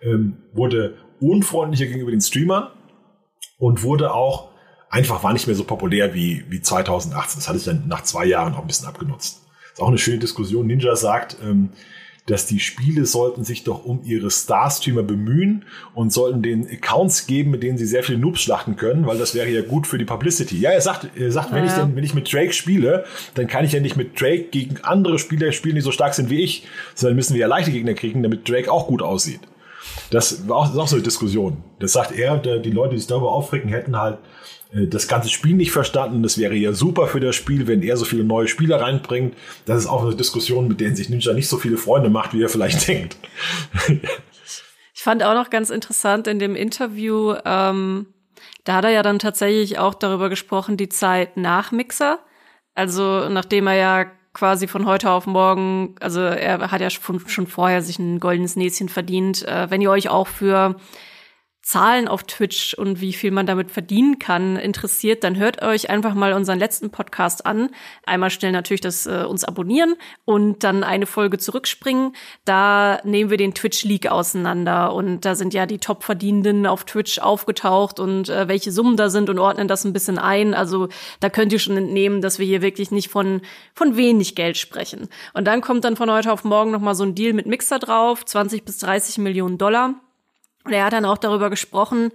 [0.00, 2.68] ähm, wurde unfreundlicher gegenüber den Streamern
[3.58, 4.50] und wurde auch
[4.90, 7.38] einfach war nicht mehr so populär wie, wie 2018.
[7.38, 9.42] Das hatte ich dann nach zwei Jahren auch ein bisschen abgenutzt.
[9.62, 10.66] Das ist auch eine schöne Diskussion.
[10.66, 11.70] Ninja sagt, ähm,
[12.26, 17.50] dass die Spiele sollten sich doch um ihre Star-Streamer bemühen und sollten den Accounts geben,
[17.50, 20.04] mit denen sie sehr viele Noobs schlachten können, weil das wäre ja gut für die
[20.04, 20.58] Publicity.
[20.58, 21.56] Ja, er sagt, er sagt, ja.
[21.56, 23.04] wenn ich denn, wenn ich mit Drake spiele,
[23.34, 26.30] dann kann ich ja nicht mit Drake gegen andere Spieler spielen, die so stark sind
[26.30, 29.40] wie ich, sondern müssen wir ja leichte Gegner kriegen, damit Drake auch gut aussieht.
[30.10, 31.62] Das war auch, ist auch so eine Diskussion.
[31.78, 34.18] Das sagt er, die Leute, die sich darüber aufregen, hätten halt
[34.72, 36.22] äh, das ganze Spiel nicht verstanden.
[36.22, 39.34] Das wäre ja super für das Spiel, wenn er so viele neue Spieler reinbringt.
[39.66, 42.42] Das ist auch eine Diskussion, mit denen sich Ninja nicht so viele Freunde macht, wie
[42.42, 43.16] er vielleicht denkt.
[44.94, 48.06] Ich fand auch noch ganz interessant in dem Interview, ähm,
[48.64, 52.18] da hat er ja dann tatsächlich auch darüber gesprochen, die Zeit nach Mixer.
[52.74, 57.46] Also nachdem er ja quasi von heute auf morgen, also er hat ja schon, schon
[57.46, 59.46] vorher sich ein goldenes Näschen verdient.
[59.46, 60.76] Äh, wenn ihr euch auch für
[61.70, 66.14] Zahlen auf Twitch und wie viel man damit verdienen kann interessiert, dann hört euch einfach
[66.14, 67.70] mal unseren letzten Podcast an.
[68.04, 72.16] Einmal schnell natürlich das äh, uns abonnieren und dann eine Folge zurückspringen.
[72.44, 77.20] Da nehmen wir den Twitch League auseinander und da sind ja die Top-Verdienenden auf Twitch
[77.20, 80.54] aufgetaucht und äh, welche Summen da sind und ordnen das ein bisschen ein.
[80.54, 80.88] Also
[81.20, 83.42] da könnt ihr schon entnehmen, dass wir hier wirklich nicht von
[83.74, 85.08] von wenig Geld sprechen.
[85.34, 87.78] Und dann kommt dann von heute auf morgen noch mal so ein Deal mit Mixer
[87.78, 89.94] drauf, 20 bis 30 Millionen Dollar.
[90.64, 92.10] Und er hat dann auch darüber gesprochen,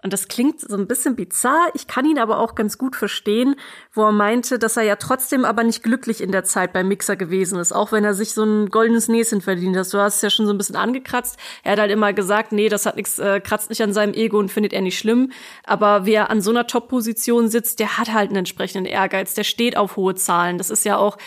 [0.00, 3.56] und das klingt so ein bisschen bizarr, ich kann ihn aber auch ganz gut verstehen,
[3.92, 7.16] wo er meinte, dass er ja trotzdem aber nicht glücklich in der Zeit beim Mixer
[7.16, 9.92] gewesen ist, auch wenn er sich so ein goldenes Näschen verdient hat.
[9.92, 11.36] Du hast es ja schon so ein bisschen angekratzt.
[11.64, 14.38] Er hat halt immer gesagt, nee, das hat nichts, äh, kratzt nicht an seinem Ego
[14.38, 15.32] und findet er nicht schlimm.
[15.64, 19.76] Aber wer an so einer Top-Position sitzt, der hat halt einen entsprechenden Ehrgeiz, der steht
[19.76, 20.58] auf hohe Zahlen.
[20.58, 21.18] Das ist ja auch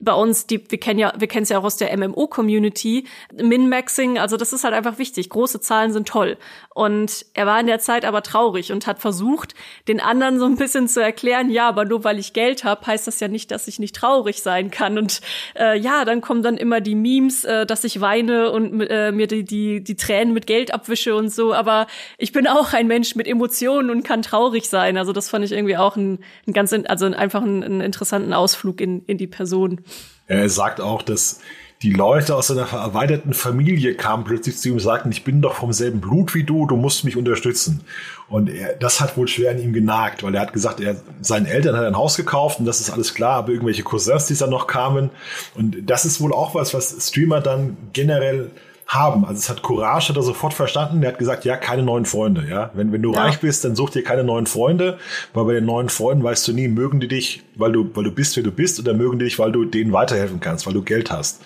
[0.00, 4.18] bei uns, die, wir kennen ja, wir kennen es ja auch aus der MMO-Community, Min-Maxing,
[4.18, 5.28] also das ist halt einfach wichtig.
[5.28, 6.38] Große Zahlen sind toll.
[6.72, 9.54] Und er war in der Zeit aber traurig und hat versucht,
[9.88, 13.08] den anderen so ein bisschen zu erklären, ja, aber nur weil ich Geld habe, heißt
[13.08, 14.98] das ja nicht, dass ich nicht traurig sein kann.
[14.98, 15.20] Und
[15.58, 19.26] äh, ja, dann kommen dann immer die Memes, äh, dass ich weine und äh, mir
[19.26, 21.52] die, die, die Tränen mit Geld abwische und so.
[21.52, 24.96] Aber ich bin auch ein Mensch mit Emotionen und kann traurig sein.
[24.96, 28.80] Also das fand ich irgendwie auch ein, ein ganz, also einfach einen, einen interessanten Ausflug
[28.80, 29.80] in, in die Person.
[30.26, 31.40] Er sagt auch, dass
[31.82, 35.54] die Leute aus seiner erweiterten Familie kamen plötzlich zu ihm und sagten, ich bin doch
[35.54, 37.82] vom selben Blut wie du, du musst mich unterstützen.
[38.28, 41.46] Und er, das hat wohl schwer an ihm genagt, weil er hat gesagt, er, seinen
[41.46, 44.48] Eltern hat ein Haus gekauft und das ist alles klar, aber irgendwelche Cousins, die da
[44.48, 45.10] noch kamen.
[45.54, 48.50] Und das ist wohl auch was, was Streamer dann generell
[48.88, 49.26] haben.
[49.26, 51.02] Also es hat Courage, hat er sofort verstanden.
[51.02, 52.46] Er hat gesagt, ja, keine neuen Freunde.
[52.48, 53.22] Ja, wenn, wenn du ja.
[53.22, 54.98] reich bist, dann such dir keine neuen Freunde,
[55.34, 58.10] weil bei den neuen Freunden weißt du nie, mögen die dich, weil du, weil du
[58.10, 60.82] bist, wer du bist, oder mögen die dich, weil du denen weiterhelfen kannst, weil du
[60.82, 61.42] Geld hast.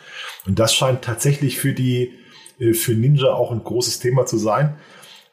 [0.47, 2.13] Und das scheint tatsächlich für die,
[2.61, 4.77] äh, für Ninja auch ein großes Thema zu sein.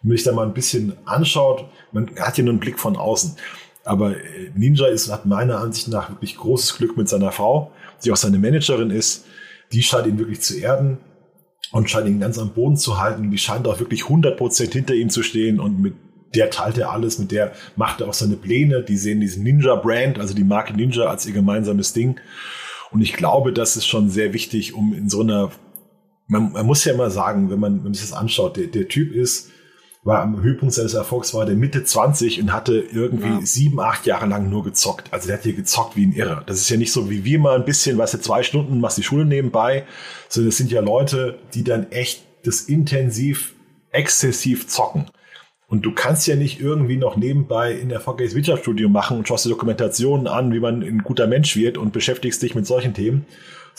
[0.02, 2.96] Wenn man sich da mal ein bisschen anschaut, man hat ja nur einen Blick von
[2.96, 3.36] außen.
[3.84, 7.72] Aber äh, Ninja ist, hat meiner Ansicht nach wirklich großes Glück mit seiner Frau,
[8.04, 9.26] die auch seine Managerin ist.
[9.74, 10.98] Die scheint ihn wirklich zu erden
[11.72, 13.30] und scheint ihn ganz am Boden zu halten.
[13.30, 15.94] Die scheint auch wirklich 100% hinter ihm zu stehen und mit
[16.36, 18.84] der teilt er alles, mit der macht er auch seine Pläne.
[18.84, 22.20] Die sehen diesen Ninja-Brand, also die Marke Ninja als ihr gemeinsames Ding.
[22.92, 25.52] Und ich glaube, das ist schon sehr wichtig, um in so einer,
[26.28, 28.88] man, man muss ja immer sagen, wenn man, wenn man sich das anschaut, der, der
[28.88, 29.50] Typ ist,
[30.04, 33.42] war am Höhepunkt seines Erfolgs, war der Mitte 20 und hatte irgendwie ja.
[33.42, 35.12] sieben, acht Jahre lang nur gezockt.
[35.12, 36.44] Also der hat hier gezockt wie ein Irrer.
[36.46, 38.98] Das ist ja nicht so wie wir mal ein bisschen, weißt du, zwei Stunden machst
[38.98, 39.86] die Schule nebenbei,
[40.30, 43.56] sondern es sind ja Leute, die dann echt das intensiv,
[43.92, 45.08] exzessiv zocken.
[45.68, 49.50] Und du kannst ja nicht irgendwie noch nebenbei in erfolgreiches Wirtschaftsstudium machen und schaust dir
[49.50, 53.26] Dokumentationen an, wie man ein guter Mensch wird und beschäftigst dich mit solchen Themen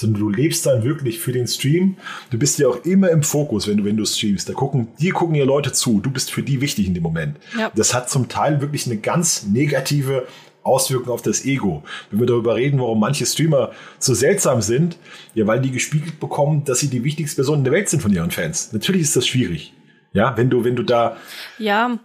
[0.01, 1.97] sondern du lebst dann wirklich für den Stream.
[2.31, 4.49] Du bist ja auch immer im Fokus, wenn du, wenn du streamst.
[4.49, 6.01] Da gucken, dir gucken ja Leute zu.
[6.01, 7.39] Du bist für die wichtig in dem Moment.
[7.59, 7.71] Ja.
[7.75, 10.27] Das hat zum Teil wirklich eine ganz negative
[10.63, 11.83] Auswirkung auf das Ego.
[12.11, 14.97] Wenn wir darüber reden, warum manche Streamer so seltsam sind,
[15.35, 18.31] ja, weil die gespiegelt bekommen, dass sie die wichtigsten Personen der Welt sind von ihren
[18.31, 18.73] Fans.
[18.73, 19.73] Natürlich ist das schwierig.
[20.13, 21.17] Ja, wenn du, wenn du da.
[21.59, 21.99] Ja.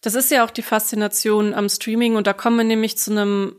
[0.00, 3.56] Das ist ja auch die Faszination am Streaming und da kommen wir nämlich zu einem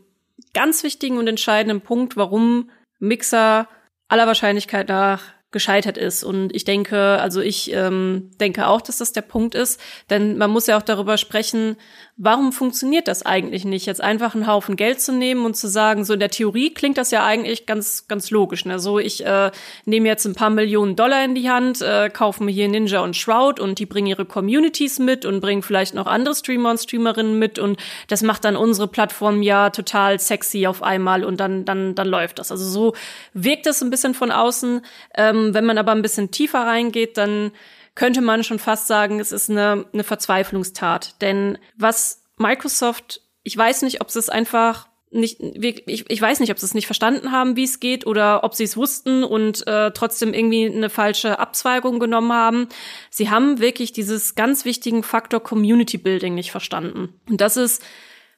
[0.54, 2.70] ganz wichtigen und entscheidenden Punkt, warum
[3.00, 3.68] Mixer
[4.08, 6.22] aller Wahrscheinlichkeit nach gescheitert ist.
[6.22, 10.50] Und ich denke, also ich ähm, denke auch, dass das der Punkt ist, denn man
[10.50, 11.76] muss ja auch darüber sprechen,
[12.22, 16.04] warum funktioniert das eigentlich nicht, jetzt einfach einen Haufen Geld zu nehmen und zu sagen,
[16.04, 18.66] so in der Theorie klingt das ja eigentlich ganz, ganz logisch.
[18.66, 18.78] Ne?
[18.78, 19.50] So, ich äh,
[19.86, 23.16] nehme jetzt ein paar Millionen Dollar in die Hand, äh, kaufe mir hier Ninja und
[23.16, 27.38] Shroud und die bringen ihre Communities mit und bringen vielleicht noch andere Streamer und Streamerinnen
[27.38, 31.94] mit und das macht dann unsere Plattform ja total sexy auf einmal und dann, dann,
[31.94, 32.52] dann läuft das.
[32.52, 32.92] Also so
[33.32, 34.82] wirkt das ein bisschen von außen.
[35.14, 37.52] Ähm, wenn man aber ein bisschen tiefer reingeht, dann
[37.94, 41.20] könnte man schon fast sagen, es ist eine, eine Verzweiflungstat.
[41.20, 46.52] Denn was Microsoft, ich weiß nicht, ob sie es einfach nicht, ich, ich weiß nicht,
[46.52, 49.66] ob sie es nicht verstanden haben, wie es geht, oder ob sie es wussten und
[49.66, 52.68] äh, trotzdem irgendwie eine falsche Abzweigung genommen haben.
[53.10, 57.14] Sie haben wirklich dieses ganz wichtigen Faktor Community Building nicht verstanden.
[57.28, 57.82] Und das ist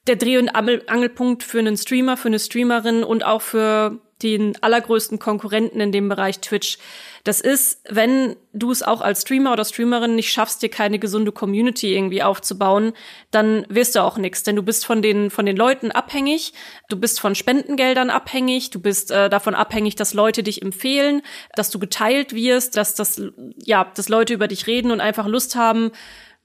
[0.07, 5.19] der Dreh- und Angelpunkt für einen Streamer, für eine Streamerin und auch für den allergrößten
[5.19, 6.77] Konkurrenten in dem Bereich Twitch.
[7.25, 11.31] Das ist, wenn du es auch als Streamer oder Streamerin nicht schaffst, dir keine gesunde
[11.31, 12.93] Community irgendwie aufzubauen,
[13.31, 16.53] dann wirst du auch nichts, denn du bist von den von den Leuten abhängig,
[16.89, 21.21] du bist von Spendengeldern abhängig, du bist äh, davon abhängig, dass Leute dich empfehlen,
[21.55, 23.21] dass du geteilt wirst, dass das
[23.57, 25.91] ja, dass Leute über dich reden und einfach Lust haben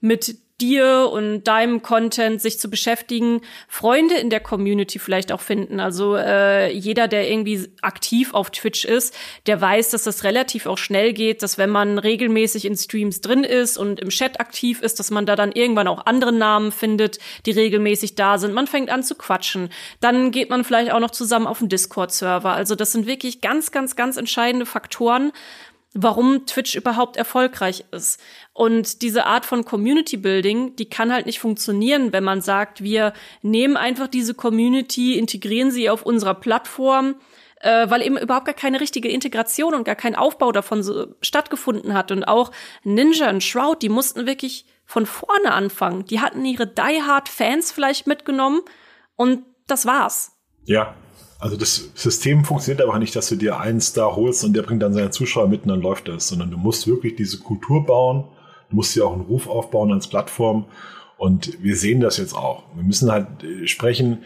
[0.01, 5.79] mit dir und deinem Content sich zu beschäftigen, Freunde in der Community vielleicht auch finden.
[5.79, 10.77] Also äh, jeder, der irgendwie aktiv auf Twitch ist, der weiß, dass das relativ auch
[10.77, 14.99] schnell geht, dass wenn man regelmäßig in Streams drin ist und im Chat aktiv ist,
[14.99, 18.53] dass man da dann irgendwann auch andere Namen findet, die regelmäßig da sind.
[18.53, 19.69] Man fängt an zu quatschen.
[19.99, 22.51] Dann geht man vielleicht auch noch zusammen auf den Discord-Server.
[22.51, 25.31] Also das sind wirklich ganz, ganz, ganz entscheidende Faktoren,
[25.93, 28.21] warum Twitch überhaupt erfolgreich ist.
[28.53, 33.13] Und diese Art von Community Building, die kann halt nicht funktionieren, wenn man sagt, wir
[33.41, 37.15] nehmen einfach diese Community, integrieren sie auf unserer Plattform,
[37.61, 41.93] äh, weil eben überhaupt gar keine richtige Integration und gar kein Aufbau davon so stattgefunden
[41.93, 42.11] hat.
[42.11, 42.51] Und auch
[42.83, 46.05] Ninja und Shroud, die mussten wirklich von vorne anfangen.
[46.05, 48.61] Die hatten ihre Die Hard Fans vielleicht mitgenommen
[49.15, 50.33] und das war's.
[50.65, 50.95] Ja,
[51.39, 54.83] also das System funktioniert einfach nicht, dass du dir einen Star holst und der bringt
[54.83, 58.25] dann seine Zuschauer mit und dann läuft das, sondern du musst wirklich diese Kultur bauen,
[58.69, 60.65] du musst dir auch einen Ruf aufbauen als Plattform.
[61.17, 62.63] Und wir sehen das jetzt auch.
[62.75, 64.19] Wir müssen halt äh, sprechen,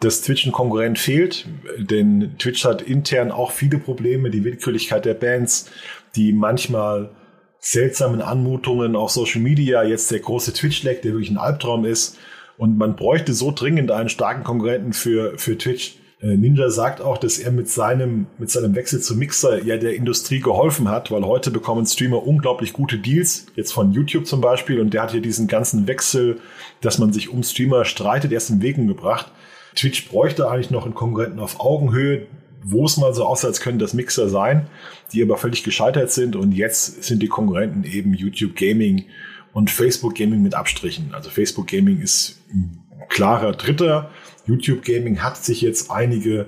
[0.00, 1.48] dass Twitch ein Konkurrent fehlt,
[1.78, 5.70] denn Twitch hat intern auch viele Probleme, die Willkürlichkeit der Bands,
[6.14, 7.10] die manchmal
[7.58, 12.18] seltsamen Anmutungen auf Social Media, jetzt der große Twitch-Lag, der wirklich ein Albtraum ist.
[12.58, 17.38] Und man bräuchte so dringend einen starken Konkurrenten für, für Twitch, Ninja sagt auch, dass
[17.38, 21.50] er mit seinem, mit seinem Wechsel zum Mixer ja der Industrie geholfen hat, weil heute
[21.50, 25.46] bekommen Streamer unglaublich gute Deals, jetzt von YouTube zum Beispiel, und der hat hier diesen
[25.46, 26.40] ganzen Wechsel,
[26.80, 29.30] dass man sich um Streamer streitet, erst in Wegen gebracht.
[29.74, 32.26] Twitch bräuchte eigentlich noch einen Konkurrenten auf Augenhöhe,
[32.62, 34.68] wo es mal so aussah, als könnten das Mixer sein,
[35.12, 39.04] die aber völlig gescheitert sind und jetzt sind die Konkurrenten eben YouTube Gaming
[39.52, 41.10] und Facebook Gaming mit Abstrichen.
[41.12, 44.10] Also Facebook Gaming ist ein klarer Dritter.
[44.46, 46.46] YouTube Gaming hat sich jetzt einige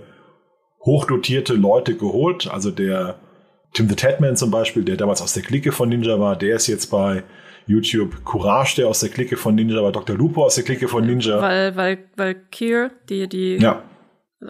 [0.80, 2.48] hochdotierte Leute geholt.
[2.50, 3.16] Also der
[3.74, 6.66] Tim the Tatman zum Beispiel, der damals aus der Clique von Ninja war, der ist
[6.66, 7.22] jetzt bei
[7.66, 8.24] YouTube.
[8.24, 10.16] Courage, der aus der Clique von Ninja war, Dr.
[10.16, 11.40] Lupo aus der Clique von Ninja.
[11.40, 13.82] Weil, weil, weil Kier, die, die ja.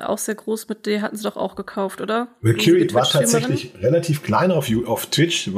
[0.02, 2.28] Auch sehr groß mit der hatten sie doch auch gekauft, oder?
[2.42, 5.50] Valkyrie war tatsächlich relativ klein auf, auf Twitch,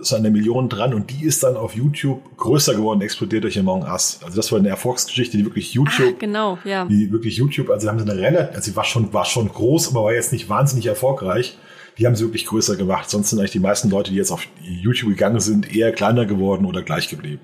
[0.00, 3.84] so eine Million dran und die ist dann auf YouTube größer geworden, explodiert durch Among
[3.84, 4.20] Us.
[4.24, 6.84] Also das war eine Erfolgsgeschichte, die wirklich YouTube, Ach, genau, ja.
[6.86, 9.90] die wirklich YouTube, also haben sie eine relativ, also sie war schon, war schon groß,
[9.90, 11.56] aber war jetzt nicht wahnsinnig erfolgreich.
[11.98, 13.08] Die haben sie wirklich größer gemacht.
[13.08, 16.66] Sonst sind eigentlich die meisten Leute, die jetzt auf YouTube gegangen sind, eher kleiner geworden
[16.66, 17.40] oder gleich geblieben.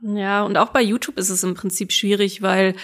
[0.00, 2.74] Ja, und auch bei YouTube ist es im Prinzip schwierig, weil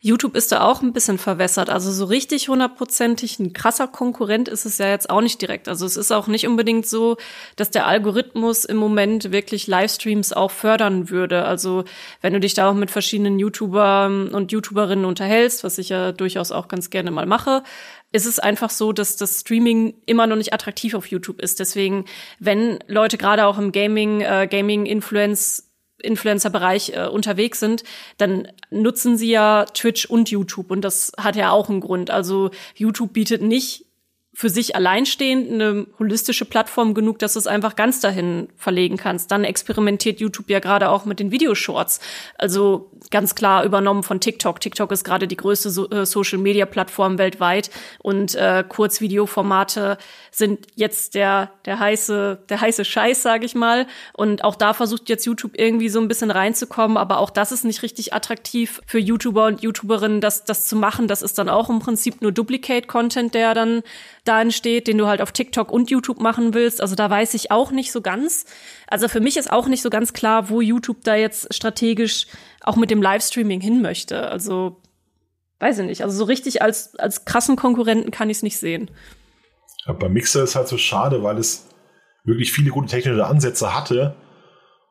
[0.00, 1.70] YouTube ist da auch ein bisschen verwässert.
[1.70, 5.68] Also so richtig hundertprozentig ein krasser Konkurrent ist es ja jetzt auch nicht direkt.
[5.68, 7.16] Also es ist auch nicht unbedingt so,
[7.56, 11.44] dass der Algorithmus im Moment wirklich Livestreams auch fördern würde.
[11.44, 11.82] Also
[12.20, 16.52] wenn du dich da auch mit verschiedenen YouTubern und YouTuberinnen unterhältst, was ich ja durchaus
[16.52, 17.64] auch ganz gerne mal mache,
[18.12, 21.58] ist es einfach so, dass das Streaming immer noch nicht attraktiv auf YouTube ist.
[21.58, 22.04] Deswegen,
[22.38, 25.67] wenn Leute gerade auch im Gaming, äh, Gaming-Influence
[26.02, 27.84] Influencer-Bereich äh, unterwegs sind,
[28.16, 32.10] dann nutzen sie ja Twitch und YouTube und das hat ja auch einen Grund.
[32.10, 33.87] Also YouTube bietet nicht
[34.38, 39.32] für sich alleinstehend eine holistische Plattform genug, dass du es einfach ganz dahin verlegen kannst.
[39.32, 41.98] Dann experimentiert YouTube ja gerade auch mit den Videoshorts.
[42.36, 44.60] Also ganz klar übernommen von TikTok.
[44.60, 49.98] TikTok ist gerade die größte so äh, Social-Media-Plattform weltweit und äh, Kurzvideoformate
[50.30, 53.88] sind jetzt der der heiße der heiße Scheiß, sage ich mal.
[54.12, 57.64] Und auch da versucht jetzt YouTube irgendwie so ein bisschen reinzukommen, aber auch das ist
[57.64, 61.08] nicht richtig attraktiv für YouTuber und YouTuberinnen, das das zu machen.
[61.08, 63.82] Das ist dann auch im Prinzip nur Duplicate-Content, der dann
[64.28, 66.80] da entsteht, den du halt auf TikTok und YouTube machen willst.
[66.80, 68.44] Also da weiß ich auch nicht so ganz.
[68.86, 72.26] Also für mich ist auch nicht so ganz klar, wo YouTube da jetzt strategisch
[72.62, 74.28] auch mit dem Livestreaming hin möchte.
[74.28, 74.82] Also
[75.60, 76.02] weiß ich nicht.
[76.02, 78.90] Also so richtig als, als krassen Konkurrenten kann ich es nicht sehen.
[79.86, 81.66] Ja, bei Mixer ist halt so schade, weil es
[82.24, 84.14] wirklich viele gute technische Ansätze hatte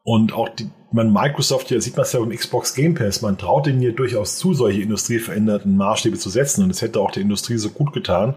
[0.07, 3.37] und auch die, man Microsoft, ja sieht man es ja beim Xbox Game Pass, man
[3.37, 7.23] traut denen hier durchaus zu, solche industrieveränderten Maßstäbe zu setzen und es hätte auch der
[7.23, 8.35] Industrie so gut getan.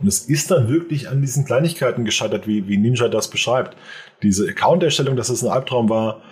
[0.00, 3.76] Und es ist dann wirklich an diesen Kleinigkeiten gescheitert, wie, wie Ninja das beschreibt.
[4.24, 6.22] Diese Account-Erstellung, dass es ein Albtraum war,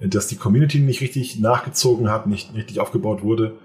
[0.00, 3.58] dass die Community nicht richtig nachgezogen hat, nicht richtig aufgebaut wurde.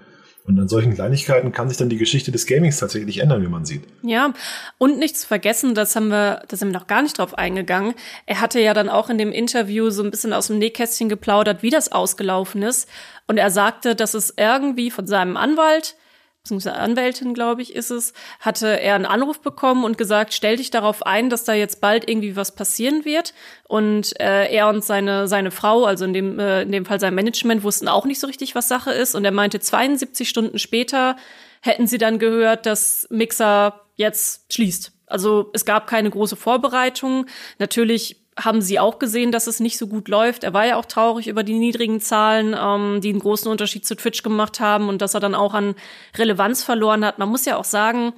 [0.46, 3.64] Und an solchen Kleinigkeiten kann sich dann die Geschichte des Gamings tatsächlich ändern, wie man
[3.64, 3.82] sieht.
[4.02, 4.34] Ja,
[4.76, 7.94] und nicht zu vergessen, das haben wir, da sind wir noch gar nicht drauf eingegangen.
[8.26, 11.62] Er hatte ja dann auch in dem Interview so ein bisschen aus dem Nähkästchen geplaudert,
[11.62, 12.90] wie das ausgelaufen ist.
[13.26, 15.96] Und er sagte, dass es irgendwie von seinem Anwalt
[16.44, 20.70] beziehungsweise Anwältin, glaube ich, ist es, hatte er einen Anruf bekommen und gesagt, stell dich
[20.70, 23.32] darauf ein, dass da jetzt bald irgendwie was passieren wird.
[23.66, 27.14] Und äh, er und seine, seine Frau, also in dem, äh, in dem Fall sein
[27.14, 29.14] Management, wussten auch nicht so richtig, was Sache ist.
[29.14, 31.16] Und er meinte, 72 Stunden später
[31.62, 34.92] hätten sie dann gehört, dass Mixer jetzt schließt.
[35.06, 37.24] Also es gab keine große Vorbereitung.
[37.58, 40.44] Natürlich haben sie auch gesehen, dass es nicht so gut läuft.
[40.44, 43.96] Er war ja auch traurig über die niedrigen Zahlen, ähm, die einen großen Unterschied zu
[43.96, 45.74] Twitch gemacht haben und dass er dann auch an
[46.16, 47.18] Relevanz verloren hat.
[47.18, 48.12] Man muss ja auch sagen,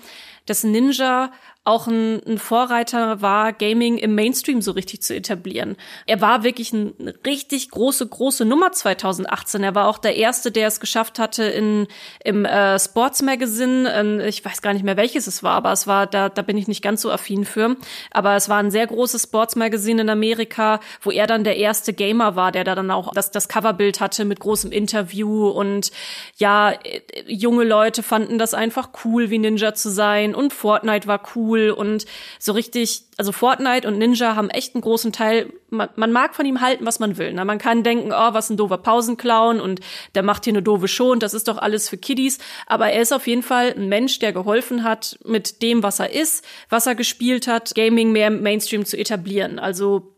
[0.47, 1.33] dass Ninja
[1.67, 5.77] auch ein, ein Vorreiter war, Gaming im Mainstream so richtig zu etablieren.
[6.07, 6.95] Er war wirklich eine
[7.27, 9.65] richtig große, große Nummer 2018.
[9.65, 11.89] Er war auch der Erste, der es geschafft hatte in,
[12.23, 13.93] im äh, Sports Magazine.
[13.93, 16.57] Ähm, ich weiß gar nicht mehr, welches es war, aber es war, da, da bin
[16.57, 17.77] ich nicht ganz so affin für.
[18.13, 21.93] Aber es war ein sehr großes Sports Magazine in Amerika, wo er dann der erste
[21.93, 25.91] Gamer war, der da dann auch das, das Coverbild hatte mit großem Interview und
[26.37, 31.23] ja, äh, junge Leute fanden das einfach cool, wie Ninja zu sein und Fortnite war
[31.35, 32.07] cool cool und
[32.39, 36.47] so richtig, also Fortnite und Ninja haben echt einen großen Teil, man, man mag von
[36.47, 37.33] ihm halten, was man will.
[37.33, 37.45] Ne?
[37.45, 39.81] Man kann denken, oh, was ein doofer Pausenclown und
[40.15, 42.39] der macht hier eine doofe Show und das ist doch alles für Kiddies.
[42.67, 46.13] Aber er ist auf jeden Fall ein Mensch, der geholfen hat, mit dem, was er
[46.13, 49.59] ist, was er gespielt hat, Gaming mehr Mainstream zu etablieren.
[49.59, 50.16] Also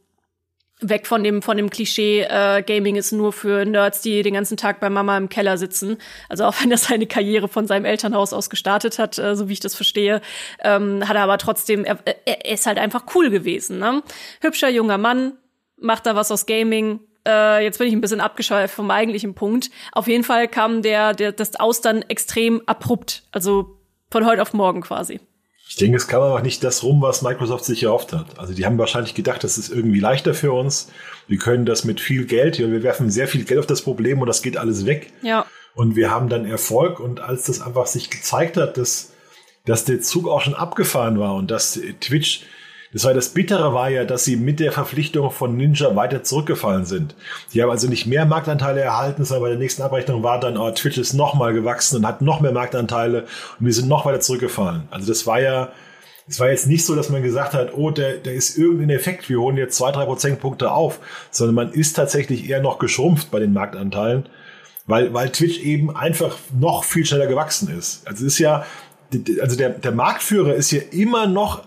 [0.81, 4.57] weg von dem von dem Klischee äh, Gaming ist nur für Nerds, die den ganzen
[4.57, 5.97] Tag bei Mama im Keller sitzen.
[6.29, 9.55] Also auch wenn er seine Karriere von seinem Elternhaus aus gestartet hat, äh, so wie
[9.55, 10.21] ich das verstehe,
[10.63, 13.79] ähm, hat er aber trotzdem er, er ist halt einfach cool gewesen.
[13.79, 14.03] Ne?
[14.41, 15.33] Hübscher junger Mann
[15.77, 17.01] macht da was aus Gaming.
[17.27, 19.71] Äh, jetzt bin ich ein bisschen abgeschweift vom eigentlichen Punkt.
[19.93, 23.79] Auf jeden Fall kam der, der das Aus dann extrem abrupt, also
[24.11, 25.21] von heute auf morgen quasi.
[25.69, 28.39] Ich denke, es kam aber nicht das rum, was Microsoft sich erhofft hat.
[28.39, 30.91] Also die haben wahrscheinlich gedacht, das ist irgendwie leichter für uns.
[31.27, 34.27] Wir können das mit viel Geld, wir werfen sehr viel Geld auf das Problem und
[34.27, 35.13] das geht alles weg.
[35.23, 35.47] Ja.
[35.75, 37.01] Und wir haben dann Erfolg.
[37.01, 39.13] Und als das einfach sich gezeigt hat, dass
[39.69, 42.43] dass der Zug auch schon abgefahren war und dass Twitch
[42.93, 46.87] das war das Bittere war ja, dass sie mit der Verpflichtung von Ninja weiter zurückgefallen
[46.87, 47.15] sind.
[47.53, 50.71] Die haben also nicht mehr Marktanteile erhalten, sondern bei der nächsten Abrechnung war dann, oh,
[50.71, 53.27] Twitch ist nochmal gewachsen und hat noch mehr Marktanteile
[53.61, 54.85] und wir sind noch weiter zurückgefallen.
[54.91, 55.71] Also das war ja,
[56.27, 59.29] es war jetzt nicht so, dass man gesagt hat, oh, der, der ist irgendein Effekt,
[59.29, 60.99] wir holen jetzt zwei, drei Prozentpunkte auf,
[61.31, 64.29] sondern man ist tatsächlich eher noch geschrumpft bei den Marktanteilen,
[64.87, 68.07] weil, weil Twitch eben einfach noch viel schneller gewachsen ist.
[68.07, 68.65] Also es ist ja,
[69.43, 71.65] also der, der Marktführer ist ja immer noch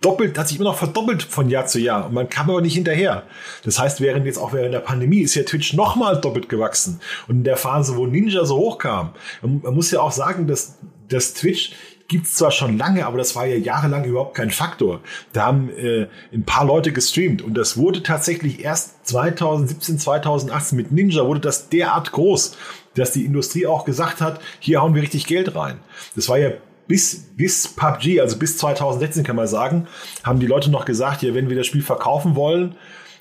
[0.00, 2.06] doppelt, hat sich immer noch verdoppelt von Jahr zu Jahr.
[2.06, 3.24] Und man kam aber nicht hinterher.
[3.64, 7.00] Das heißt, während jetzt auch während der Pandemie ist ja Twitch nochmal doppelt gewachsen.
[7.28, 9.10] Und in der Phase, wo Ninja so hochkam,
[9.42, 10.78] man, man muss ja auch sagen, dass,
[11.08, 11.72] dass Twitch
[12.08, 15.00] gibt's zwar schon lange, aber das war ja jahrelang überhaupt kein Faktor.
[15.32, 20.92] Da haben äh, ein paar Leute gestreamt und das wurde tatsächlich erst 2017, 2018 mit
[20.92, 22.56] Ninja wurde das derart groß,
[22.94, 25.80] dass die Industrie auch gesagt hat, hier hauen wir richtig Geld rein.
[26.14, 26.52] Das war ja
[26.86, 29.86] bis, bis PUBG, also bis 2016 kann man sagen,
[30.22, 32.76] haben die Leute noch gesagt, ja, wenn wir das Spiel verkaufen wollen,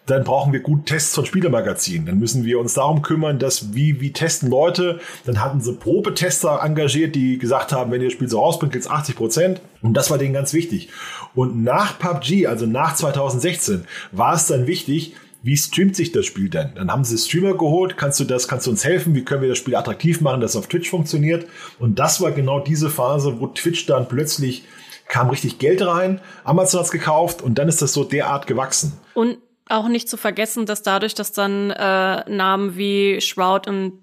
[0.06, 2.06] dann brauchen wir gut Tests von Spielemagazinen.
[2.06, 5.00] Dann müssen wir uns darum kümmern, dass wie, wie testen Leute.
[5.26, 8.90] Dann hatten sie Probetester engagiert, die gesagt haben, wenn ihr das Spiel so rausbringt, jetzt
[8.90, 9.62] 80 Prozent.
[9.82, 10.90] Und das war denen ganz wichtig.
[11.34, 16.50] Und nach PUBG, also nach 2016, war es dann wichtig, wie streamt sich das Spiel
[16.50, 16.72] denn?
[16.74, 19.50] Dann haben sie Streamer geholt, kannst du das, kannst du uns helfen, wie können wir
[19.50, 21.48] das Spiel attraktiv machen, dass es auf Twitch funktioniert?
[21.78, 24.64] Und das war genau diese Phase, wo Twitch dann plötzlich
[25.08, 28.94] kam richtig Geld rein, Amazon hat's gekauft und dann ist das so derart gewachsen.
[29.14, 29.38] Und
[29.70, 34.00] auch nicht zu vergessen, dass dadurch, dass dann äh, Namen wie Shroud und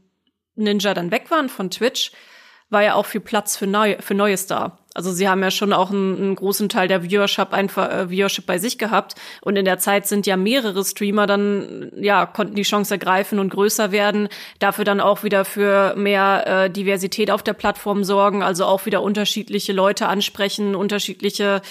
[0.54, 2.12] Ninja dann weg waren von Twitch,
[2.70, 4.78] war ja auch viel Platz für, neu, für Neues da.
[4.94, 8.44] Also sie haben ja schon auch einen, einen großen Teil der Viewership einfach äh, Viewership
[8.46, 9.14] bei sich gehabt.
[9.40, 13.50] Und in der Zeit sind ja mehrere Streamer dann ja konnten die Chance ergreifen und
[13.50, 14.28] größer werden,
[14.58, 19.02] dafür dann auch wieder für mehr äh, Diversität auf der Plattform sorgen, also auch wieder
[19.02, 21.62] unterschiedliche Leute ansprechen, unterschiedliche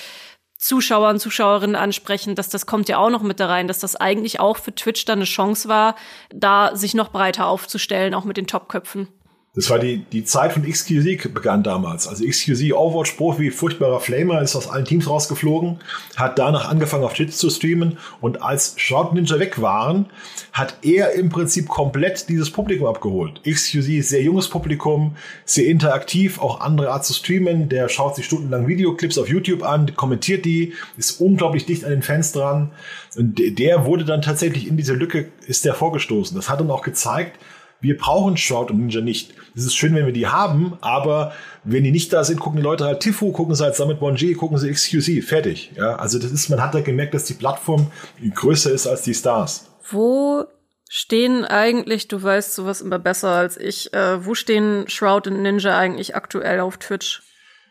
[0.57, 3.95] Zuschauer und Zuschauerinnen ansprechen, dass das kommt ja auch noch mit da rein, dass das
[3.95, 5.95] eigentlich auch für Twitch dann eine Chance war,
[6.29, 9.07] da sich noch breiter aufzustellen, auch mit den Topköpfen.
[9.53, 12.07] Das war die, die Zeit von XQC begann damals.
[12.07, 15.79] Also XQC Overwatch Profi, furchtbarer Flamer, ist aus allen Teams rausgeflogen,
[16.15, 20.05] hat danach angefangen auf Twitch zu streamen und als Shroud Ninja weg waren,
[20.53, 23.41] hat er im Prinzip komplett dieses Publikum abgeholt.
[23.43, 27.67] XQC ist sehr junges Publikum, sehr interaktiv, auch andere Art zu streamen.
[27.67, 32.03] Der schaut sich stundenlang Videoclips auf YouTube an, kommentiert die, ist unglaublich dicht an den
[32.03, 32.71] Fans dran.
[33.17, 36.37] Und der wurde dann tatsächlich in diese Lücke, ist der vorgestoßen.
[36.37, 37.37] Das hat dann auch gezeigt,
[37.81, 39.33] wir brauchen Shroud und Ninja nicht.
[39.55, 42.63] Es ist schön, wenn wir die haben, aber wenn die nicht da sind, gucken die
[42.63, 45.71] Leute halt Tifu, gucken sie halt Summit Bonji, gucken sie XQC, fertig.
[45.75, 47.91] Ja, also das ist, man hat da gemerkt, dass die Plattform
[48.33, 49.67] größer ist als die Stars.
[49.89, 50.45] Wo
[50.89, 55.77] stehen eigentlich, du weißt sowas immer besser als ich, äh, wo stehen Shroud und Ninja
[55.77, 57.23] eigentlich aktuell auf Twitch?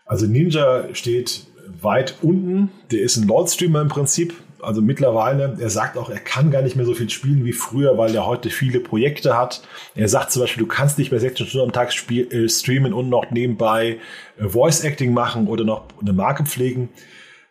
[0.06, 1.46] Also Ninja steht
[1.80, 2.70] weit unten.
[2.90, 6.76] Der ist ein Lord-Streamer im Prinzip also mittlerweile, er sagt auch, er kann gar nicht
[6.76, 9.62] mehr so viel spielen wie früher, weil er heute viele Projekte hat.
[9.94, 12.92] Er sagt zum Beispiel, du kannst nicht mehr 16 Stunden am Tag spiel, äh, streamen
[12.92, 13.98] und noch nebenbei
[14.38, 16.88] äh, Voice Acting machen oder noch eine Marke pflegen.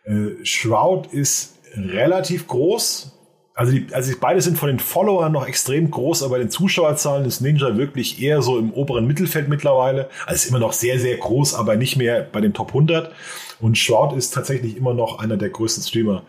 [0.04, 3.19] Äh, Shroud ist relativ groß.
[3.60, 7.26] Also, die, also beide sind von den Followern noch extrem groß, aber bei den Zuschauerzahlen
[7.26, 10.08] ist Ninja wirklich eher so im oberen Mittelfeld mittlerweile.
[10.24, 13.12] Also ist immer noch sehr, sehr groß, aber nicht mehr bei den Top 100.
[13.60, 16.22] Und Shroud ist tatsächlich immer noch einer der größten Streamer.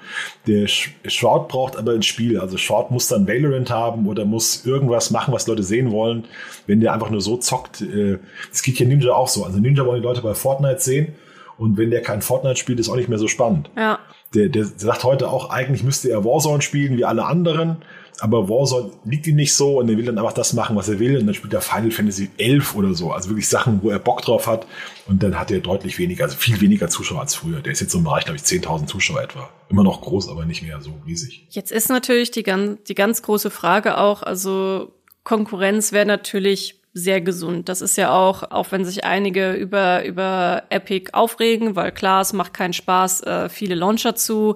[0.46, 2.38] Der Shroud braucht aber ein Spiel.
[2.38, 6.26] Also Shroud muss dann Valorant haben oder muss irgendwas machen, was Leute sehen wollen.
[6.68, 8.20] Wenn der einfach nur so zockt, äh,
[8.50, 9.46] das geht hier Ninja auch so.
[9.46, 11.14] Also Ninja wollen die Leute bei Fortnite sehen.
[11.58, 13.70] Und wenn der kein Fortnite spielt, ist auch nicht mehr so spannend.
[13.78, 14.00] Ja.
[14.34, 17.78] Der, der sagt heute auch, eigentlich müsste er Warzone spielen wie alle anderen
[18.22, 21.00] aber Warzone liegt ihm nicht so und er will dann einfach das machen, was er
[21.00, 23.98] will und dann spielt er Final Fantasy 11 oder so, also wirklich Sachen, wo er
[23.98, 24.68] Bock drauf hat
[25.08, 27.62] und dann hat er deutlich weniger, also viel weniger Zuschauer als früher.
[27.62, 29.50] Der ist jetzt so im Bereich, glaube ich, 10.000 Zuschauer etwa.
[29.70, 31.48] Immer noch groß, aber nicht mehr so riesig.
[31.50, 37.22] Jetzt ist natürlich die ganz, die ganz große Frage auch, also Konkurrenz wäre natürlich sehr
[37.22, 37.70] gesund.
[37.70, 42.34] Das ist ja auch, auch wenn sich einige über, über Epic aufregen, weil klar, es
[42.34, 44.56] macht keinen Spaß, äh, viele Launcher zu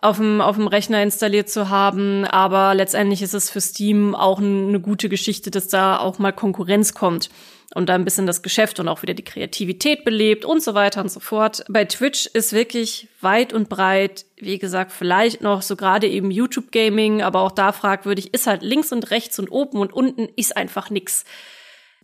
[0.00, 2.24] auf dem, auf dem Rechner installiert zu haben.
[2.26, 6.92] Aber letztendlich ist es für Steam auch eine gute Geschichte, dass da auch mal Konkurrenz
[6.92, 7.30] kommt
[7.74, 11.00] und da ein bisschen das Geschäft und auch wieder die Kreativität belebt und so weiter
[11.00, 11.64] und so fort.
[11.68, 16.70] Bei Twitch ist wirklich weit und breit, wie gesagt, vielleicht noch so gerade eben YouTube
[16.70, 20.56] Gaming, aber auch da fragwürdig, ist halt links und rechts und oben und unten ist
[20.56, 21.24] einfach nix.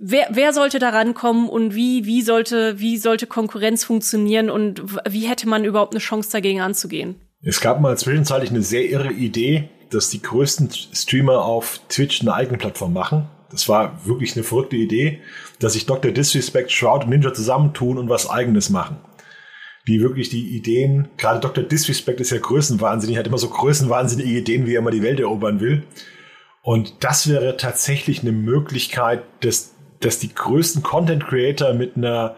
[0.03, 5.29] Wer, wer sollte da rankommen und wie, wie sollte, wie sollte Konkurrenz funktionieren und wie
[5.29, 7.17] hätte man überhaupt eine Chance dagegen anzugehen?
[7.43, 12.33] Es gab mal zwischenzeitlich eine sehr irre Idee, dass die größten Streamer auf Twitch eine
[12.33, 13.29] eigene Plattform machen.
[13.51, 15.21] Das war wirklich eine verrückte Idee,
[15.59, 16.13] dass sich Dr.
[16.13, 18.97] Disrespect, Shroud und Ninja zusammentun und was eigenes machen.
[19.87, 21.65] die wirklich die Ideen, gerade Dr.
[21.65, 25.61] Disrespect ist ja größenwahnsinnig, hat immer so größenwahnsinnige Ideen, wie er mal die Welt erobern
[25.61, 25.83] will.
[26.63, 32.37] Und das wäre tatsächlich eine Möglichkeit, dass, dass die größten Content Creator mit einer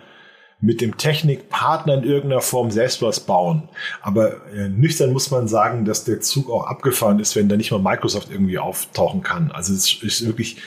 [0.65, 3.69] mit dem Technikpartner in irgendeiner Form selbst was bauen.
[4.01, 7.73] Aber äh, nüchtern muss man sagen, dass der Zug auch abgefahren ist, wenn da nicht
[7.73, 9.51] mal Microsoft irgendwie auftauchen kann.
[9.51, 10.59] Also es ist wirklich,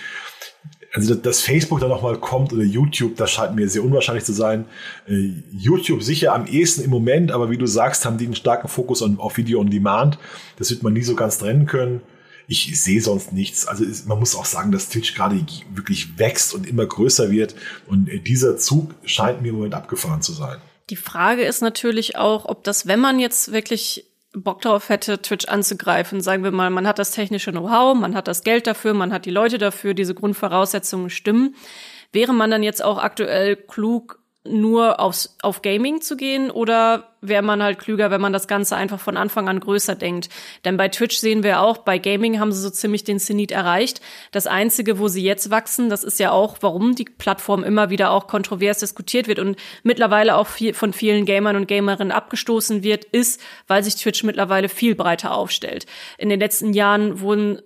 [0.91, 4.65] also dass Facebook da nochmal kommt oder YouTube, das scheint mir sehr unwahrscheinlich zu sein.
[5.07, 8.67] Äh, YouTube sicher am ehesten im Moment, aber wie du sagst, haben die einen starken
[8.67, 10.19] Fokus auf Video on Demand.
[10.57, 12.01] Das wird man nie so ganz trennen können
[12.47, 13.65] ich sehe sonst nichts.
[13.65, 15.43] Also ist, man muss auch sagen, dass Twitch gerade
[15.73, 17.55] wirklich wächst und immer größer wird.
[17.87, 20.57] Und dieser Zug scheint mir im Moment abgefahren zu sein.
[20.89, 25.45] Die Frage ist natürlich auch, ob das, wenn man jetzt wirklich Bock darauf hätte, Twitch
[25.45, 29.13] anzugreifen, sagen wir mal, man hat das technische Know-how, man hat das Geld dafür, man
[29.13, 31.55] hat die Leute dafür, diese Grundvoraussetzungen stimmen,
[32.11, 37.41] wäre man dann jetzt auch aktuell klug, nur aufs, auf Gaming zu gehen oder wäre
[37.41, 40.29] man halt klüger, wenn man das Ganze einfach von Anfang an größer denkt?
[40.63, 44.01] Denn bei Twitch sehen wir auch, bei Gaming haben sie so ziemlich den Zenit erreicht.
[44.31, 48.11] Das Einzige, wo sie jetzt wachsen, das ist ja auch, warum die Plattform immer wieder
[48.11, 53.05] auch kontrovers diskutiert wird und mittlerweile auch viel, von vielen Gamern und Gamerinnen abgestoßen wird,
[53.05, 55.85] ist, weil sich Twitch mittlerweile viel breiter aufstellt.
[56.17, 57.61] In den letzten Jahren wurden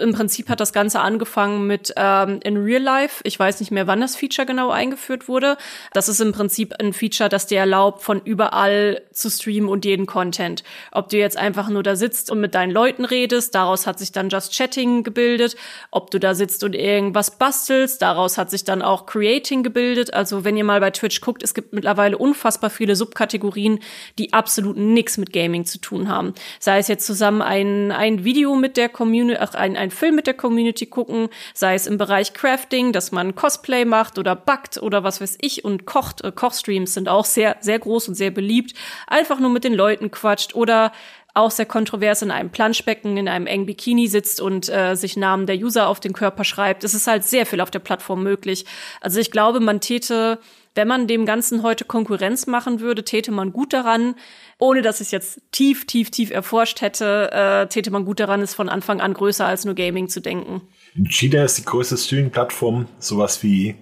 [0.00, 3.20] im Prinzip hat das Ganze angefangen mit ähm, in Real Life.
[3.24, 5.56] Ich weiß nicht mehr, wann das Feature genau eingeführt wurde.
[5.92, 10.06] Das ist im Prinzip ein Feature, das dir erlaubt, von überall zu streamen und jeden
[10.06, 10.62] Content.
[10.92, 14.12] Ob du jetzt einfach nur da sitzt und mit deinen Leuten redest, daraus hat sich
[14.12, 15.56] dann Just Chatting gebildet.
[15.90, 20.14] Ob du da sitzt und irgendwas bastelst, daraus hat sich dann auch Creating gebildet.
[20.14, 23.80] Also wenn ihr mal bei Twitch guckt, es gibt mittlerweile unfassbar viele Subkategorien,
[24.18, 26.34] die absolut nichts mit Gaming zu tun haben.
[26.60, 30.14] Sei es jetzt zusammen ein, ein Video mit der Community, ach, ein, ein einen Film
[30.14, 34.80] mit der Community gucken, sei es im Bereich Crafting, dass man Cosplay macht oder backt
[34.82, 36.22] oder was weiß ich und kocht.
[36.22, 38.74] Äh, Kochstreams sind auch sehr, sehr groß und sehr beliebt.
[39.06, 40.92] Einfach nur mit den Leuten quatscht oder
[41.34, 45.46] auch sehr kontrovers in einem Planschbecken, in einem engen Bikini sitzt und äh, sich Namen
[45.46, 46.84] der User auf den Körper schreibt.
[46.84, 48.64] Es ist halt sehr viel auf der Plattform möglich.
[49.00, 50.38] Also ich glaube, man täte,
[50.74, 54.14] wenn man dem Ganzen heute Konkurrenz machen würde, täte man gut daran,
[54.58, 58.40] ohne dass ich es jetzt tief, tief, tief erforscht hätte, äh, täte man gut daran,
[58.40, 60.62] es von Anfang an größer als nur Gaming zu denken.
[61.08, 63.76] China ist die größte Streaming-Plattform sowas wie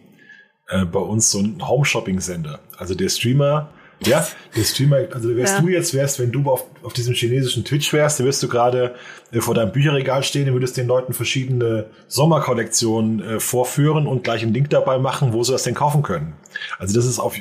[0.68, 2.60] äh, bei uns so ein Home-Shopping-Sender.
[2.76, 3.70] Also der Streamer
[4.04, 5.60] ja, der Streamer, also wärst ja.
[5.60, 8.94] du jetzt wärst, wenn du auf, auf diesem chinesischen Twitch wärst, dann wirst du gerade
[9.32, 14.42] äh, vor deinem Bücherregal stehen und würdest den Leuten verschiedene Sommerkollektionen äh, vorführen und gleich
[14.42, 16.34] einen Link dabei machen, wo sie das denn kaufen können.
[16.78, 17.36] Also das ist auf,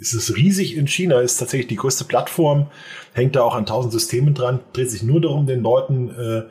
[0.00, 2.68] es ist riesig in China, ist tatsächlich die größte Plattform,
[3.12, 6.42] hängt da auch an tausend Systemen dran, dreht sich nur darum, den Leuten äh,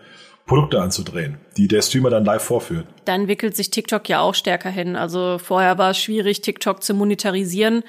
[0.46, 2.86] Produkte anzudrehen, die der Streamer dann live vorführt.
[3.06, 4.98] Dann entwickelt sich TikTok ja auch stärker hin.
[4.98, 7.84] Also vorher war es schwierig, TikTok zu monetarisieren